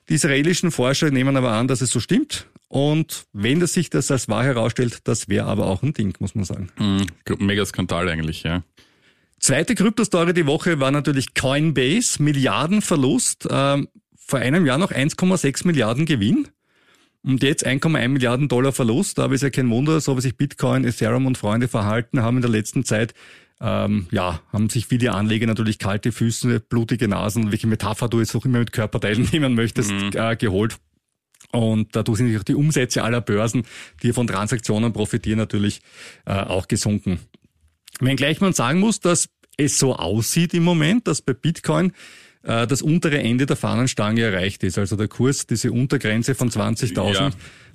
Die 0.09 0.15
israelischen 0.15 0.71
Forscher 0.71 1.11
nehmen 1.11 1.35
aber 1.35 1.51
an, 1.51 1.67
dass 1.67 1.81
es 1.81 1.91
so 1.91 1.99
stimmt. 1.99 2.47
Und 2.71 3.25
wenn 3.33 3.59
das 3.59 3.73
sich 3.73 3.89
das 3.89 4.09
als 4.11 4.29
wahr 4.29 4.45
herausstellt, 4.45 4.99
das 5.03 5.27
wäre 5.27 5.45
aber 5.47 5.65
auch 5.65 5.83
ein 5.83 5.91
Ding, 5.91 6.15
muss 6.19 6.35
man 6.35 6.45
sagen. 6.45 6.69
Mhm, 6.79 7.05
mega 7.45 7.65
Skandal 7.65 8.07
eigentlich, 8.07 8.43
ja. 8.43 8.63
Zweite 9.39 9.75
Kryptostory 9.75 10.33
die 10.33 10.45
Woche 10.45 10.79
war 10.79 10.89
natürlich 10.89 11.33
Coinbase, 11.33 12.23
Milliardenverlust. 12.23 13.49
Ähm, 13.51 13.89
vor 14.15 14.39
einem 14.39 14.65
Jahr 14.65 14.77
noch 14.77 14.93
1,6 14.93 15.67
Milliarden 15.67 16.05
Gewinn. 16.05 16.47
Und 17.23 17.43
jetzt 17.43 17.67
1,1 17.67 18.07
Milliarden 18.07 18.47
Dollar 18.47 18.71
Verlust. 18.71 19.17
Da 19.17 19.25
ist 19.25 19.43
ja 19.43 19.49
kein 19.49 19.69
Wunder, 19.69 19.99
so 19.99 20.15
wie 20.15 20.21
sich 20.21 20.37
Bitcoin, 20.37 20.85
Ethereum 20.85 21.25
und 21.25 21.37
Freunde 21.37 21.67
verhalten 21.67 22.21
haben 22.21 22.37
in 22.37 22.41
der 22.41 22.51
letzten 22.51 22.85
Zeit. 22.85 23.13
Ähm, 23.59 24.07
ja, 24.11 24.39
haben 24.53 24.69
sich 24.69 24.87
viele 24.87 25.11
Anleger 25.11 25.45
natürlich 25.45 25.77
kalte 25.77 26.13
Füße, 26.13 26.61
blutige 26.61 27.09
Nasen, 27.09 27.51
welche 27.51 27.67
Metapher 27.67 28.07
du 28.07 28.19
jetzt 28.19 28.33
auch 28.33 28.45
immer 28.45 28.59
mit 28.59 28.71
Körperteilen 28.71 29.27
nehmen 29.33 29.55
möchtest, 29.55 29.91
mhm. 29.91 30.11
äh, 30.13 30.37
geholt. 30.37 30.77
Und 31.51 31.95
dadurch 31.95 32.17
sind 32.17 32.37
auch 32.37 32.43
die 32.43 32.55
Umsätze 32.55 33.03
aller 33.03 33.21
Börsen, 33.21 33.63
die 34.03 34.13
von 34.13 34.27
Transaktionen 34.27 34.93
profitieren, 34.93 35.39
natürlich 35.39 35.81
äh, 36.25 36.33
auch 36.33 36.67
gesunken. 36.67 37.19
Wenngleich 37.99 38.41
man 38.41 38.53
sagen 38.53 38.79
muss, 38.79 38.99
dass 38.99 39.29
es 39.57 39.77
so 39.77 39.95
aussieht 39.95 40.53
im 40.53 40.63
Moment, 40.63 41.07
dass 41.07 41.21
bei 41.21 41.33
Bitcoin 41.33 41.93
äh, 42.43 42.65
das 42.67 42.81
untere 42.81 43.19
Ende 43.19 43.45
der 43.45 43.55
Fahnenstange 43.55 44.21
erreicht 44.21 44.63
ist. 44.63 44.77
Also 44.77 44.95
der 44.95 45.07
Kurs, 45.07 45.45
diese 45.45 45.71
Untergrenze 45.71 46.35
von 46.35 46.49
20.000, 46.49 47.13
ja. 47.13 47.29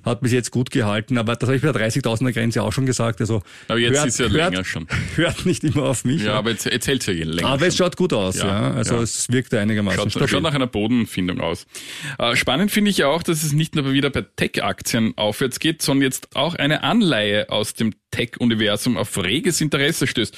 Hat 0.07 0.21
bis 0.21 0.33
jetzt 0.33 0.51
gut 0.51 0.71
gehalten. 0.71 1.19
Aber 1.19 1.37
das 1.37 1.49
habe 1.49 1.57
ich 1.57 1.63
bei 1.63 1.73
der 1.73 1.91
30.000er 1.91 2.33
Grenze 2.33 2.63
auch 2.63 2.73
schon 2.73 2.87
gesagt. 2.87 3.21
Also 3.21 3.43
aber 3.69 3.79
jetzt 3.79 3.97
hört, 3.97 4.07
ist 4.07 4.19
ja 4.19 4.27
länger 4.27 4.57
hört, 4.59 4.67
schon. 4.67 4.87
Hört 5.17 5.45
nicht 5.45 5.65
immer 5.65 5.83
auf 5.83 6.05
mich. 6.05 6.23
Ja, 6.23 6.29
ja. 6.29 6.35
aber 6.39 6.51
jetzt, 6.51 6.65
jetzt 6.65 6.87
hält 6.87 7.07
es 7.07 7.07
ja 7.07 7.25
länger. 7.25 7.49
Aber 7.49 7.59
schon. 7.59 7.69
es 7.69 7.77
schaut 7.77 7.97
gut 7.97 8.13
aus. 8.13 8.39
Ja, 8.39 8.47
ja. 8.47 8.75
Also 8.75 8.99
es 9.01 9.29
wirkt 9.31 9.53
einigermaßen 9.53 10.01
schaut, 10.01 10.11
stabil. 10.13 10.29
Schaut 10.29 10.43
nach 10.43 10.55
einer 10.55 10.67
Bodenfindung 10.67 11.41
aus. 11.41 11.67
Äh, 12.19 12.37
spannend 12.37 12.71
finde 12.71 12.91
ich 12.91 12.99
ja 12.99 13.09
auch, 13.09 13.23
dass 13.23 13.43
es 13.43 13.53
nicht 13.53 13.75
nur 13.75 13.93
wieder 13.93 14.11
bei 14.11 14.23
Tech-Aktien 14.23 15.15
aufwärts 15.17 15.59
geht, 15.59 15.83
sondern 15.83 16.05
jetzt 16.05 16.37
auch 16.37 16.55
eine 16.55 16.85
Anleihe 16.85 17.51
aus 17.51 17.75
dem 17.75 17.93
Tech-Universum 18.13 18.97
auf 18.97 19.17
reges 19.19 19.61
Interesse 19.61 20.07
stößt. 20.07 20.37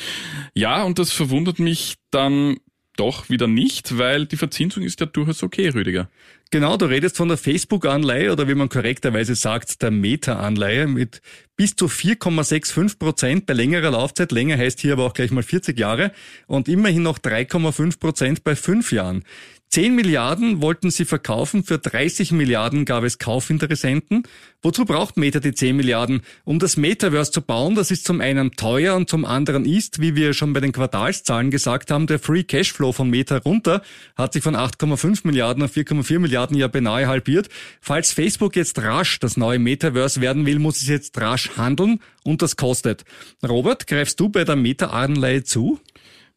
Ja, 0.55 0.83
und 0.83 0.99
das 0.99 1.13
verwundert 1.13 1.59
mich 1.59 1.97
dann 2.11 2.57
doch 2.99 3.31
wieder 3.31 3.47
nicht, 3.47 3.97
weil 3.97 4.27
die 4.27 4.37
Verzinsung 4.37 4.83
ist 4.83 5.01
ja 5.01 5.07
durchaus 5.07 5.43
okay, 5.43 5.69
Rüdiger. 5.69 6.09
Genau, 6.51 6.77
du 6.77 6.87
redest 6.87 7.17
von 7.17 7.29
der 7.29 7.37
Facebook-Anleihe 7.37 8.33
oder 8.33 8.49
wie 8.49 8.55
man 8.55 8.69
korrekterweise 8.71 9.35
sagt, 9.35 9.83
der 9.83 9.91
Meta-Anleihe 9.91 10.87
mit 10.87 11.21
bis 11.57 11.77
zu 11.77 11.87
4,65 11.87 12.99
Prozent 12.99 13.47
bei 13.47 13.53
längerer 13.53 13.91
Laufzeit. 13.91 14.33
Länger 14.33 14.57
heißt 14.57 14.81
hier 14.81 14.95
aber 14.95 15.05
auch 15.05 15.13
gleich 15.13 15.31
mal 15.31 15.43
40 15.43 15.79
Jahre 15.79 16.13
und 16.47 16.69
immerhin 16.69 17.03
noch 17.03 17.19
3,5 17.19 18.01
Prozent 18.01 18.45
bei 18.45 18.57
fünf 18.57 18.93
Jahren. 18.93 19.25
10 19.71 19.95
Milliarden 19.95 20.63
wollten 20.63 20.91
sie 20.91 21.05
verkaufen, 21.05 21.63
für 21.63 21.79
30 21.79 22.33
Milliarden 22.33 22.87
gab 22.87 23.05
es 23.05 23.19
Kaufinteressenten. 23.19 24.23
Wozu 24.63 24.87
braucht 24.87 25.19
Meta 25.19 25.41
die 25.41 25.53
10 25.53 25.77
Milliarden? 25.77 26.23
Um 26.45 26.59
das 26.59 26.79
Metaverse 26.79 27.33
zu 27.33 27.43
bauen, 27.43 27.75
das 27.75 27.91
ist 27.91 28.07
zum 28.07 28.23
einen 28.23 28.53
teuer 28.53 28.97
und 28.97 29.11
zum 29.11 29.27
anderen 29.27 29.67
ist, 29.67 30.01
wie 30.01 30.17
wir 30.17 30.33
schon 30.33 30.55
bei 30.55 30.61
den 30.61 30.73
Quartalszahlen 30.73 31.51
gesagt 31.51 31.91
haben, 31.91 32.07
der 32.07 32.19
Free 32.19 32.45
Cashflow 32.45 32.93
von 32.93 33.11
Meta 33.11 33.37
runter, 33.37 33.83
hat 34.17 34.33
sich 34.33 34.43
von 34.43 34.57
8,5 34.57 35.21
Milliarden 35.25 35.63
auf 35.63 35.77
4,4 35.77 36.19
Milliarden 36.19 36.57
ja 36.57 36.69
beinahe 36.69 37.07
halbiert. 37.07 37.51
Falls 37.83 38.13
Facebook 38.13 38.57
jetzt 38.57 38.79
rasch 38.79 39.19
das 39.19 39.37
neue 39.37 39.59
Metaverse 39.59 40.23
werden 40.23 40.47
will, 40.47 40.61
muss 40.61 40.81
es 40.81 40.89
jetzt 40.89 41.21
rasch 41.21 41.59
handeln 41.59 42.01
und 42.25 42.41
das 42.41 42.57
kostet. 42.57 43.05
Robert, 43.47 43.87
greifst 43.87 44.19
du 44.19 44.31
bei 44.31 44.45
der 44.45 44.57
Meta-Anleihe 44.57 45.45
zu? 45.45 45.79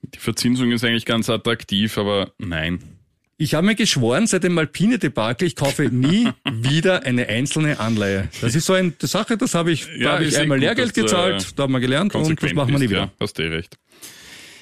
Die 0.01 0.19
Verzinsung 0.19 0.71
ist 0.71 0.83
eigentlich 0.83 1.05
ganz 1.05 1.29
attraktiv, 1.29 1.97
aber 1.97 2.33
nein. 2.37 3.00
Ich 3.41 3.55
habe 3.55 3.65
mir 3.65 3.73
geschworen, 3.73 4.27
seit 4.27 4.43
dem 4.43 4.55
Alpine-Debakel, 4.55 5.47
ich 5.47 5.55
kaufe 5.55 5.85
nie 5.85 6.29
wieder 6.51 7.01
eine 7.07 7.27
einzelne 7.27 7.79
Anleihe. 7.79 8.29
Das 8.39 8.53
ist 8.53 8.67
so 8.67 8.73
eine 8.73 8.93
Sache, 9.01 9.35
das 9.35 9.55
habe 9.55 9.71
ich, 9.71 9.87
ja, 9.97 10.03
da 10.03 10.11
habe 10.13 10.25
ich 10.25 10.37
einmal 10.37 10.59
gut, 10.59 10.65
Lehrgeld 10.65 10.93
gezahlt, 10.93 11.53
da 11.55 11.63
haben 11.63 11.73
wir 11.73 11.79
gelernt 11.79 12.13
und 12.13 12.39
das 12.39 12.53
machen 12.53 12.71
wir 12.71 12.77
nie 12.77 12.91
wieder. 12.91 12.99
Ja, 12.99 13.11
hast 13.19 13.39
du 13.39 13.41
eh 13.41 13.47
recht. 13.47 13.79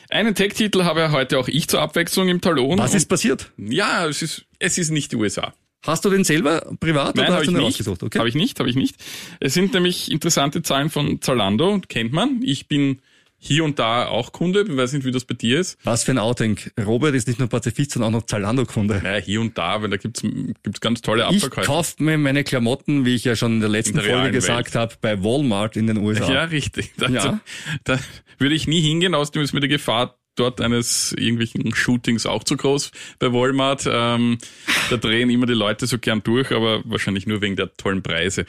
Einen 0.09 0.33
Tech-Titel 0.33 0.85
habe 0.85 1.11
heute 1.11 1.39
auch 1.39 1.49
ich 1.49 1.67
zur 1.67 1.81
Abwechslung 1.81 2.29
im 2.29 2.39
Talon. 2.39 2.77
Was 2.77 2.95
ist 2.95 3.07
passiert? 3.07 3.51
Ja, 3.57 4.07
es 4.07 4.21
ist, 4.21 4.45
es 4.59 4.77
ist 4.77 4.91
nicht 4.91 5.11
die 5.11 5.17
USA. 5.17 5.53
Hast 5.85 6.05
du 6.05 6.09
den 6.09 6.23
selber 6.23 6.61
privat 6.79 7.17
Nein, 7.17 7.27
oder 7.27 7.35
hast 7.35 7.47
du 7.47 7.51
den 7.51 7.57
nicht. 7.57 7.67
ausgesucht? 7.67 8.01
Okay. 8.01 8.17
Habe 8.17 8.29
ich 8.29 8.35
nicht, 8.35 8.61
habe 8.61 8.69
ich 8.69 8.77
nicht. 8.77 8.95
Es 9.41 9.55
sind 9.55 9.73
nämlich 9.73 10.09
interessante 10.09 10.61
Zahlen 10.61 10.89
von 10.89 11.21
Zalando, 11.21 11.81
kennt 11.89 12.13
man. 12.13 12.39
Ich 12.43 12.69
bin 12.69 13.01
hier 13.39 13.63
und 13.63 13.79
da 13.79 14.07
auch 14.07 14.31
Kunde. 14.33 14.65
Ich 14.67 14.75
weiß 14.75 14.93
nicht, 14.93 15.05
wie 15.05 15.11
das 15.11 15.25
bei 15.25 15.33
dir 15.33 15.59
ist. 15.59 15.77
Was 15.83 16.03
für 16.03 16.11
ein 16.11 16.17
Outing. 16.19 16.59
Robert 16.85 17.15
ist 17.15 17.27
nicht 17.27 17.39
nur 17.39 17.47
Pazifist, 17.47 17.91
sondern 17.91 18.13
auch 18.13 18.19
noch 18.19 18.25
Zalando-Kunde. 18.27 19.01
Ja, 19.03 19.15
hier 19.15 19.41
und 19.41 19.57
da, 19.57 19.81
weil 19.81 19.89
da 19.89 19.97
gibt's 19.97 20.21
gibt's 20.21 20.81
ganz 20.81 21.01
tolle 21.01 21.25
Abverkäufe. 21.25 21.61
Ich 21.61 21.67
kaufe 21.67 22.03
mir 22.03 22.17
meine 22.17 22.43
Klamotten, 22.43 23.05
wie 23.05 23.15
ich 23.15 23.23
ja 23.23 23.35
schon 23.35 23.53
in 23.53 23.59
der 23.61 23.69
letzten 23.69 23.97
in 23.97 24.03
der 24.03 24.13
Folge 24.13 24.31
gesagt 24.31 24.75
habe, 24.75 24.93
bei 25.01 25.23
Walmart 25.23 25.77
in 25.77 25.87
den 25.87 25.97
USA. 25.97 26.31
Ja, 26.31 26.43
richtig. 26.43 26.91
Da, 26.97 27.07
ja. 27.07 27.39
da 27.85 27.99
würde 28.37 28.55
ich 28.55 28.67
nie 28.67 28.81
hingehen, 28.81 29.15
außerdem 29.15 29.41
ist 29.41 29.53
mir 29.53 29.61
die 29.61 29.69
Gefahr 29.69 30.19
dort 30.35 30.61
eines 30.61 31.13
irgendwelchen 31.13 31.73
Shootings 31.75 32.25
auch 32.25 32.43
zu 32.43 32.57
groß 32.57 32.91
bei 33.19 33.31
Walmart. 33.31 33.87
Ähm, 33.91 34.37
da 34.89 34.97
drehen 34.97 35.29
immer 35.29 35.45
die 35.45 35.53
Leute 35.53 35.87
so 35.87 35.97
gern 35.97 36.23
durch, 36.23 36.51
aber 36.51 36.81
wahrscheinlich 36.85 37.27
nur 37.27 37.41
wegen 37.41 37.55
der 37.55 37.75
tollen 37.75 38.01
Preise. 38.03 38.45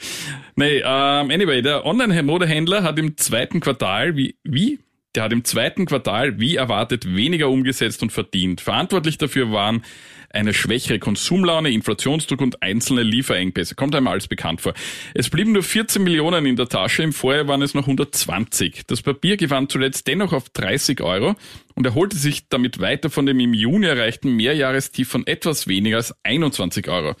Nee, 0.55 0.77
ähm, 0.77 1.31
anyway, 1.31 1.61
der 1.61 1.85
Online-Modehändler 1.85 2.83
hat 2.83 2.97
im 2.99 3.17
zweiten 3.17 3.59
Quartal, 3.59 4.15
wie, 4.15 4.35
wie? 4.43 4.79
Der 5.15 5.23
hat 5.23 5.33
im 5.33 5.43
zweiten 5.43 5.85
Quartal, 5.85 6.39
wie 6.39 6.55
erwartet, 6.55 7.05
weniger 7.05 7.49
umgesetzt 7.49 8.01
und 8.01 8.13
verdient. 8.13 8.61
Verantwortlich 8.61 9.17
dafür 9.17 9.51
waren 9.51 9.83
eine 10.29 10.53
schwächere 10.53 10.99
Konsumlaune, 10.99 11.69
Inflationsdruck 11.71 12.39
und 12.39 12.63
einzelne 12.63 13.03
Lieferengpässe. 13.03 13.75
Kommt 13.75 13.93
einem 13.93 14.07
alles 14.07 14.29
bekannt 14.29 14.61
vor. 14.61 14.73
Es 15.13 15.29
blieben 15.29 15.51
nur 15.51 15.63
14 15.63 16.01
Millionen 16.01 16.45
in 16.45 16.55
der 16.55 16.69
Tasche, 16.69 17.03
im 17.03 17.11
Vorjahr 17.11 17.49
waren 17.49 17.61
es 17.61 17.73
noch 17.73 17.83
120. 17.83 18.83
Das 18.87 19.01
Papier 19.01 19.35
gewann 19.35 19.67
zuletzt 19.67 20.07
dennoch 20.07 20.31
auf 20.31 20.47
30 20.49 21.01
Euro 21.01 21.35
und 21.75 21.85
erholte 21.85 22.15
sich 22.15 22.47
damit 22.47 22.79
weiter 22.79 23.09
von 23.09 23.25
dem 23.25 23.41
im 23.41 23.53
Juni 23.53 23.87
erreichten 23.87 24.33
Mehrjahrestief 24.37 25.09
von 25.09 25.27
etwas 25.27 25.67
weniger 25.67 25.97
als 25.97 26.15
21 26.23 26.87
Euro. 26.87 27.15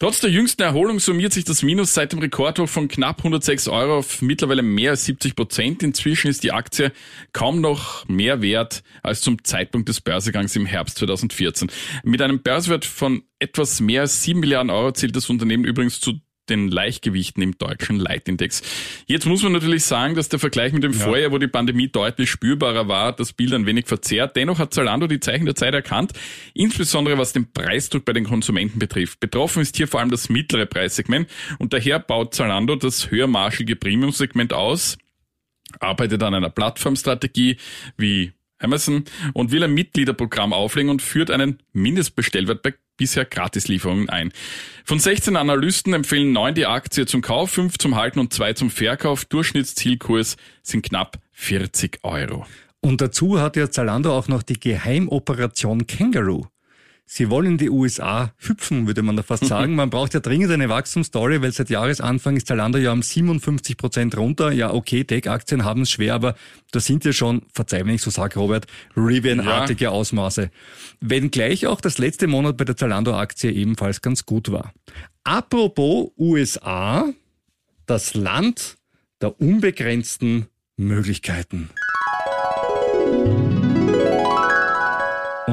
Trotz 0.00 0.20
der 0.20 0.30
jüngsten 0.30 0.62
Erholung 0.62 1.00
summiert 1.00 1.32
sich 1.32 1.44
das 1.44 1.64
Minus 1.64 1.92
seit 1.92 2.12
dem 2.12 2.20
Rekordhoch 2.20 2.68
von 2.68 2.86
knapp 2.86 3.18
106 3.18 3.66
Euro 3.66 3.98
auf 3.98 4.22
mittlerweile 4.22 4.62
mehr 4.62 4.92
als 4.92 5.04
70 5.06 5.34
Prozent. 5.34 5.82
Inzwischen 5.82 6.28
ist 6.28 6.44
die 6.44 6.52
Aktie 6.52 6.92
kaum 7.32 7.60
noch 7.60 8.06
mehr 8.06 8.40
wert 8.40 8.84
als 9.02 9.22
zum 9.22 9.42
Zeitpunkt 9.42 9.88
des 9.88 10.00
Börsegangs 10.00 10.54
im 10.54 10.66
Herbst 10.66 10.98
2014. 10.98 11.68
Mit 12.04 12.22
einem 12.22 12.42
Börsewert 12.42 12.84
von 12.84 13.24
etwas 13.40 13.80
mehr 13.80 14.02
als 14.02 14.22
7 14.22 14.38
Milliarden 14.38 14.70
Euro 14.70 14.92
zählt 14.92 15.16
das 15.16 15.28
Unternehmen 15.30 15.64
übrigens 15.64 15.98
zu 15.98 16.20
den 16.50 16.68
Leichtgewichten 16.68 17.42
im 17.42 17.56
deutschen 17.58 17.98
Leitindex. 17.98 18.62
Jetzt 19.06 19.26
muss 19.26 19.42
man 19.42 19.52
natürlich 19.52 19.84
sagen, 19.84 20.14
dass 20.14 20.28
der 20.28 20.38
Vergleich 20.38 20.72
mit 20.72 20.82
dem 20.84 20.92
ja. 20.92 20.98
Vorjahr, 20.98 21.32
wo 21.32 21.38
die 21.38 21.48
Pandemie 21.48 21.88
deutlich 21.88 22.30
spürbarer 22.30 22.88
war, 22.88 23.12
das 23.12 23.32
Bild 23.32 23.52
ein 23.54 23.66
wenig 23.66 23.86
verzerrt. 23.86 24.36
Dennoch 24.36 24.58
hat 24.58 24.74
Zalando 24.74 25.06
die 25.06 25.20
Zeichen 25.20 25.46
der 25.46 25.54
Zeit 25.54 25.74
erkannt, 25.74 26.12
insbesondere 26.54 27.18
was 27.18 27.32
den 27.32 27.52
Preisdruck 27.52 28.04
bei 28.04 28.12
den 28.12 28.24
Konsumenten 28.24 28.78
betrifft. 28.78 29.20
Betroffen 29.20 29.62
ist 29.62 29.76
hier 29.76 29.88
vor 29.88 30.00
allem 30.00 30.10
das 30.10 30.28
mittlere 30.28 30.66
Preissegment 30.66 31.28
und 31.58 31.72
daher 31.72 31.98
baut 31.98 32.34
Zalando 32.34 32.76
das 32.76 33.10
höhermarschige 33.10 33.76
Premium-Segment 33.76 34.52
aus 34.52 34.98
arbeitet 35.80 36.22
an 36.22 36.34
einer 36.34 36.50
Plattformstrategie 36.50 37.58
wie 37.96 38.32
Amazon 38.58 39.04
und 39.34 39.52
will 39.52 39.62
ein 39.62 39.74
Mitgliederprogramm 39.74 40.52
auflegen 40.52 40.90
und 40.90 41.02
führt 41.02 41.30
einen 41.30 41.58
Mindestbestellwert 41.72 42.62
bei 42.62 42.74
bisher 42.98 43.24
Gratislieferungen 43.24 44.10
ein. 44.10 44.32
Von 44.84 44.98
16 44.98 45.36
Analysten 45.36 45.94
empfehlen 45.94 46.32
9 46.32 46.54
die 46.54 46.66
Aktie 46.66 47.06
zum 47.06 47.22
Kauf, 47.22 47.50
5 47.52 47.78
zum 47.78 47.96
Halten 47.96 48.18
und 48.18 48.34
2 48.34 48.52
zum 48.52 48.70
Verkauf. 48.70 49.24
Durchschnittszielkurs 49.24 50.36
sind 50.62 50.82
knapp 50.82 51.18
40 51.32 52.00
Euro. 52.02 52.46
Und 52.80 53.00
dazu 53.00 53.40
hat 53.40 53.56
ja 53.56 53.70
Zalando 53.70 54.16
auch 54.16 54.28
noch 54.28 54.42
die 54.42 54.60
Geheimoperation 54.60 55.86
Kangaroo. 55.86 56.46
Sie 57.10 57.30
wollen 57.30 57.52
in 57.52 57.56
die 57.56 57.70
USA 57.70 58.34
hüpfen, 58.36 58.86
würde 58.86 59.00
man 59.00 59.16
da 59.16 59.22
fast 59.22 59.44
sagen. 59.46 59.74
Man 59.74 59.88
braucht 59.88 60.12
ja 60.12 60.20
dringend 60.20 60.52
eine 60.52 60.68
Wachstumsstory, 60.68 61.40
weil 61.40 61.52
seit 61.52 61.70
Jahresanfang 61.70 62.36
ist 62.36 62.48
Zalando 62.48 62.76
ja 62.76 62.92
um 62.92 63.00
57 63.00 63.78
Prozent 63.78 64.16
runter. 64.18 64.52
Ja, 64.52 64.74
okay, 64.74 65.04
Tech-Aktien 65.04 65.64
haben 65.64 65.82
es 65.82 65.90
schwer, 65.90 66.14
aber 66.14 66.36
da 66.70 66.80
sind 66.80 67.06
ja 67.06 67.14
schon, 67.14 67.46
verzeih, 67.54 67.86
wenn 67.86 67.94
ich 67.94 68.02
so 68.02 68.10
sage, 68.10 68.38
Robert, 68.38 68.66
Rivian-artige 68.94 69.84
ja. 69.84 69.90
Ausmaße. 69.90 70.50
Wenngleich 71.00 71.66
auch 71.66 71.80
das 71.80 71.96
letzte 71.96 72.26
Monat 72.26 72.58
bei 72.58 72.66
der 72.66 72.76
Zalando-Aktie 72.76 73.52
ebenfalls 73.52 74.02
ganz 74.02 74.26
gut 74.26 74.52
war. 74.52 74.74
Apropos 75.24 76.10
USA, 76.18 77.08
das 77.86 78.12
Land 78.12 78.76
der 79.22 79.40
unbegrenzten 79.40 80.48
Möglichkeiten. 80.76 81.70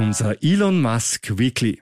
Unser 0.05 0.43
Elon 0.43 0.83
Musk 0.83 1.39
Weekly. 1.39 1.81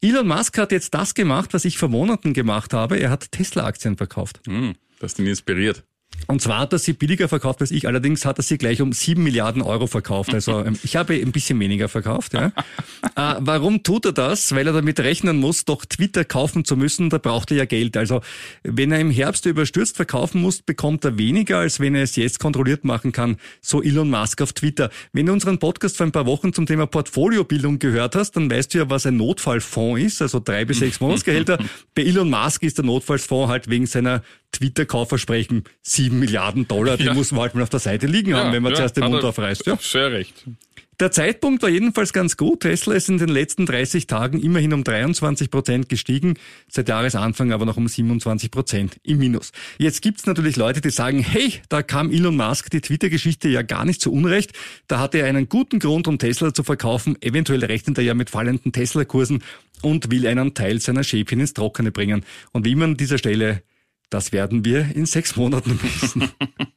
Elon 0.00 0.28
Musk 0.28 0.56
hat 0.58 0.70
jetzt 0.70 0.94
das 0.94 1.12
gemacht, 1.14 1.54
was 1.54 1.64
ich 1.64 1.76
vor 1.76 1.88
Monaten 1.88 2.32
gemacht 2.32 2.72
habe. 2.72 3.00
Er 3.00 3.10
hat 3.10 3.32
Tesla-Aktien 3.32 3.96
verkauft. 3.96 4.40
Hm, 4.46 4.76
das 5.00 5.14
hat 5.14 5.18
ihn 5.18 5.26
inspiriert. 5.26 5.82
Und 6.30 6.42
zwar 6.42 6.58
hat 6.58 6.74
er 6.74 6.78
sie 6.78 6.92
billiger 6.92 7.26
verkauft 7.26 7.62
als 7.62 7.70
ich. 7.70 7.86
Allerdings 7.86 8.26
hat 8.26 8.38
er 8.38 8.42
sie 8.42 8.58
gleich 8.58 8.82
um 8.82 8.92
sieben 8.92 9.22
Milliarden 9.22 9.62
Euro 9.62 9.86
verkauft. 9.86 10.34
Also 10.34 10.62
ähm, 10.62 10.78
ich 10.82 10.94
habe 10.94 11.14
ein 11.14 11.32
bisschen 11.32 11.58
weniger 11.58 11.88
verkauft. 11.88 12.34
Ja. 12.34 12.52
äh, 13.16 13.36
warum 13.38 13.82
tut 13.82 14.04
er 14.04 14.12
das? 14.12 14.54
Weil 14.54 14.66
er 14.66 14.74
damit 14.74 15.00
rechnen 15.00 15.38
muss, 15.38 15.64
doch 15.64 15.86
Twitter 15.86 16.24
kaufen 16.24 16.66
zu 16.66 16.76
müssen. 16.76 17.08
Da 17.08 17.16
braucht 17.16 17.50
er 17.50 17.56
ja 17.56 17.64
Geld. 17.64 17.96
Also 17.96 18.20
wenn 18.62 18.92
er 18.92 19.00
im 19.00 19.10
Herbst 19.10 19.46
überstürzt 19.46 19.96
verkaufen 19.96 20.42
muss, 20.42 20.60
bekommt 20.60 21.02
er 21.06 21.16
weniger, 21.16 21.58
als 21.58 21.80
wenn 21.80 21.94
er 21.94 22.02
es 22.02 22.14
jetzt 22.16 22.40
kontrolliert 22.40 22.84
machen 22.84 23.12
kann. 23.12 23.38
So 23.62 23.82
Elon 23.82 24.10
Musk 24.10 24.42
auf 24.42 24.52
Twitter. 24.52 24.90
Wenn 25.14 25.26
du 25.26 25.32
unseren 25.32 25.58
Podcast 25.58 25.96
vor 25.96 26.04
ein 26.04 26.12
paar 26.12 26.26
Wochen 26.26 26.52
zum 26.52 26.66
Thema 26.66 26.86
Portfoliobildung 26.86 27.78
gehört 27.78 28.16
hast, 28.16 28.32
dann 28.32 28.50
weißt 28.50 28.74
du 28.74 28.78
ja, 28.78 28.90
was 28.90 29.06
ein 29.06 29.16
Notfallfonds 29.16 30.02
ist. 30.02 30.20
Also 30.20 30.40
drei 30.44 30.66
bis 30.66 30.80
sechs 30.80 31.00
Monatsgehälter. 31.00 31.58
Bei 31.94 32.02
Elon 32.02 32.28
Musk 32.28 32.64
ist 32.64 32.76
der 32.76 32.84
Notfallsfonds 32.84 33.48
halt 33.48 33.70
wegen 33.70 33.86
seiner 33.86 34.22
Twitter-Kaufversprechen 34.52 35.64
sieben 35.82 36.18
Milliarden 36.18 36.66
Dollar, 36.66 36.96
die 36.96 37.04
ja. 37.04 37.14
muss 37.14 37.32
man 37.32 37.42
halt 37.42 37.54
mal 37.54 37.62
auf 37.62 37.70
der 37.70 37.80
Seite 37.80 38.06
liegen 38.06 38.34
haben, 38.34 38.52
wenn 38.52 38.62
man 38.62 38.72
ja, 38.72 38.78
zuerst 38.78 38.96
den 38.96 39.04
Mund 39.04 39.24
aufreißt. 39.24 39.66
Ja, 39.66 39.78
sehr 39.80 40.12
recht. 40.12 40.44
Der 41.00 41.12
Zeitpunkt 41.12 41.62
war 41.62 41.68
jedenfalls 41.68 42.12
ganz 42.12 42.36
gut. 42.36 42.62
Tesla 42.62 42.94
ist 42.94 43.08
in 43.08 43.18
den 43.18 43.28
letzten 43.28 43.66
30 43.66 44.08
Tagen 44.08 44.40
immerhin 44.40 44.72
um 44.72 44.82
23 44.82 45.48
Prozent 45.48 45.88
gestiegen, 45.88 46.34
seit 46.68 46.88
Jahresanfang 46.88 47.52
aber 47.52 47.66
noch 47.66 47.76
um 47.76 47.86
27 47.86 48.50
Prozent 48.50 48.98
im 49.04 49.18
Minus. 49.18 49.52
Jetzt 49.78 50.02
gibt's 50.02 50.26
natürlich 50.26 50.56
Leute, 50.56 50.80
die 50.80 50.90
sagen, 50.90 51.20
hey, 51.20 51.52
da 51.68 51.82
kam 51.82 52.10
Elon 52.10 52.34
Musk 52.34 52.70
die 52.70 52.80
Twitter-Geschichte 52.80 53.48
ja 53.48 53.62
gar 53.62 53.84
nicht 53.84 54.00
zu 54.00 54.12
Unrecht. 54.12 54.54
Da 54.88 54.98
hatte 54.98 55.18
er 55.18 55.26
einen 55.26 55.48
guten 55.48 55.78
Grund, 55.78 56.08
um 56.08 56.18
Tesla 56.18 56.52
zu 56.52 56.64
verkaufen. 56.64 57.16
Eventuell 57.20 57.64
rechnet 57.64 57.96
er 57.98 58.02
ja 58.02 58.14
mit 58.14 58.28
fallenden 58.28 58.72
Tesla-Kursen 58.72 59.44
und 59.82 60.10
will 60.10 60.26
einen 60.26 60.54
Teil 60.54 60.80
seiner 60.80 61.04
Schäfchen 61.04 61.38
ins 61.38 61.54
Trockene 61.54 61.92
bringen. 61.92 62.24
Und 62.50 62.64
wie 62.64 62.74
man 62.74 62.90
an 62.90 62.96
dieser 62.96 63.18
Stelle 63.18 63.62
das 64.10 64.32
werden 64.32 64.64
wir 64.64 64.94
in 64.94 65.06
sechs 65.06 65.36
Monaten 65.36 65.78
wissen. 65.82 66.30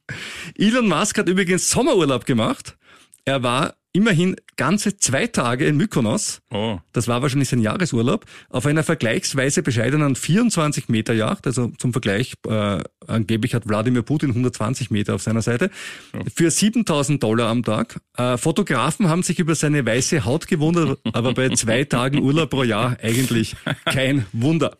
Elon 0.58 0.88
Musk 0.88 1.18
hat 1.18 1.28
übrigens 1.28 1.70
Sommerurlaub 1.70 2.26
gemacht. 2.26 2.76
Er 3.24 3.42
war 3.42 3.74
immerhin 3.92 4.36
ganze 4.56 4.96
zwei 4.96 5.26
Tage 5.26 5.66
in 5.66 5.76
Mykonos. 5.76 6.40
Oh. 6.50 6.78
Das 6.92 7.08
war 7.08 7.20
wahrscheinlich 7.22 7.48
sein 7.48 7.60
Jahresurlaub. 7.60 8.24
Auf 8.48 8.66
einer 8.66 8.82
vergleichsweise 8.82 9.62
bescheidenen 9.62 10.16
24 10.16 10.88
Meter 10.88 11.12
Yacht. 11.12 11.46
Also 11.46 11.68
zum 11.78 11.92
Vergleich, 11.92 12.34
äh, 12.48 12.82
angeblich 13.06 13.54
hat 13.54 13.68
Wladimir 13.68 14.02
Putin 14.02 14.30
120 14.30 14.90
Meter 14.90 15.14
auf 15.14 15.22
seiner 15.22 15.42
Seite. 15.42 15.70
Oh. 16.14 16.20
Für 16.34 16.50
7000 16.50 17.22
Dollar 17.22 17.48
am 17.48 17.62
Tag. 17.62 18.00
Äh, 18.16 18.38
Fotografen 18.38 19.08
haben 19.08 19.22
sich 19.22 19.38
über 19.38 19.54
seine 19.54 19.84
weiße 19.84 20.24
Haut 20.24 20.46
gewundert, 20.46 20.98
aber 21.12 21.34
bei 21.34 21.50
zwei 21.50 21.84
Tagen 21.84 22.18
Urlaub 22.22 22.50
pro 22.50 22.62
Jahr 22.62 22.96
eigentlich 23.02 23.56
kein 23.84 24.26
Wunder. 24.32 24.78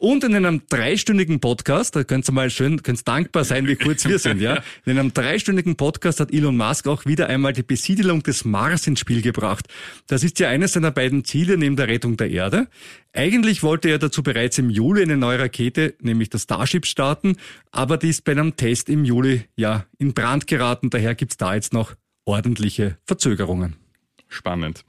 Und 0.00 0.24
in 0.24 0.34
einem 0.34 0.62
dreistündigen 0.66 1.40
Podcast, 1.40 1.94
da 1.94 2.04
könnt 2.04 2.26
ihr 2.26 2.32
mal 2.32 2.48
schön, 2.48 2.82
könnt 2.82 3.06
dankbar 3.06 3.44
sein, 3.44 3.66
wie 3.66 3.76
kurz 3.76 4.08
wir 4.08 4.18
sind, 4.18 4.40
ja. 4.40 4.62
In 4.86 4.98
einem 4.98 5.12
dreistündigen 5.12 5.76
Podcast 5.76 6.20
hat 6.20 6.32
Elon 6.32 6.56
Musk 6.56 6.88
auch 6.88 7.04
wieder 7.04 7.26
einmal 7.26 7.52
die 7.52 7.62
Besiedelung 7.62 8.22
des 8.22 8.46
Mars 8.46 8.86
ins 8.86 9.00
Spiel 9.00 9.20
gebracht. 9.20 9.68
Das 10.06 10.24
ist 10.24 10.38
ja 10.38 10.48
eines 10.48 10.72
seiner 10.72 10.90
beiden 10.90 11.26
Ziele 11.26 11.58
neben 11.58 11.76
der 11.76 11.88
Rettung 11.88 12.16
der 12.16 12.30
Erde. 12.30 12.68
Eigentlich 13.12 13.62
wollte 13.62 13.90
er 13.90 13.98
dazu 13.98 14.22
bereits 14.22 14.56
im 14.56 14.70
Juli 14.70 15.02
eine 15.02 15.18
neue 15.18 15.38
Rakete, 15.38 15.92
nämlich 16.00 16.30
das 16.30 16.44
Starship, 16.44 16.86
starten, 16.86 17.36
aber 17.70 17.98
die 17.98 18.08
ist 18.08 18.24
bei 18.24 18.32
einem 18.32 18.56
Test 18.56 18.88
im 18.88 19.04
Juli 19.04 19.42
ja 19.54 19.84
in 19.98 20.14
Brand 20.14 20.46
geraten. 20.46 20.88
Daher 20.88 21.14
gibt's 21.14 21.36
da 21.36 21.54
jetzt 21.54 21.74
noch 21.74 21.94
ordentliche 22.24 22.96
Verzögerungen. 23.04 23.76
Spannend. 24.28 24.82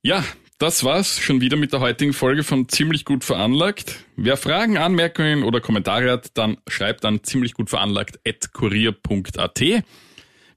Ja, 0.00 0.24
das 0.58 0.84
war's 0.84 1.20
schon 1.20 1.40
wieder 1.40 1.56
mit 1.56 1.72
der 1.72 1.80
heutigen 1.80 2.12
Folge 2.12 2.42
von 2.42 2.68
Ziemlich 2.68 3.04
gut 3.04 3.24
veranlagt. 3.24 4.04
Wer 4.16 4.36
Fragen, 4.36 4.78
Anmerkungen 4.78 5.42
oder 5.42 5.60
Kommentare 5.60 6.10
hat, 6.10 6.30
dann 6.34 6.56
schreibt 6.66 7.04
an 7.04 7.22
ziemlich 7.22 7.52
gut 7.54 7.68
veranlagt 7.68 8.18
at 8.26 8.52
kurier.at. 8.52 9.60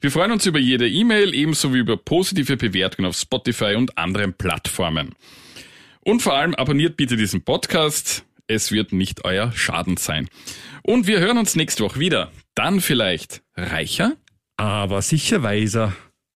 Wir 0.02 0.12
freuen 0.12 0.32
uns 0.32 0.46
über 0.46 0.60
jede 0.60 0.88
E-Mail, 0.88 1.36
ebenso 1.36 1.74
wie 1.74 1.80
über 1.80 1.98
positive 1.98 2.56
Bewertungen 2.56 3.10
auf 3.10 3.18
Spotify 3.18 3.76
und 3.76 3.98
anderen 3.98 4.34
Plattformen. 4.34 5.16
Und 6.00 6.22
vor 6.22 6.36
allem 6.36 6.56
abonniert 6.56 6.96
bitte 6.96 7.18
diesen 7.18 7.44
Podcast. 7.44 8.24
Es 8.48 8.72
wird 8.72 8.94
nicht 8.94 9.26
euer 9.26 9.52
Schaden 9.52 9.98
sein. 9.98 10.30
Und 10.82 11.08
wir 11.08 11.20
hören 11.20 11.38
uns 11.38 11.58
nächste 11.58 11.84
Woche 11.84 12.00
wieder. 12.00 12.32
Dann 12.56 12.80
vielleicht 12.80 13.42
reicher? 13.56 14.16
Aber 14.56 15.02
sicher 15.02 15.44
weiser. 15.44 15.94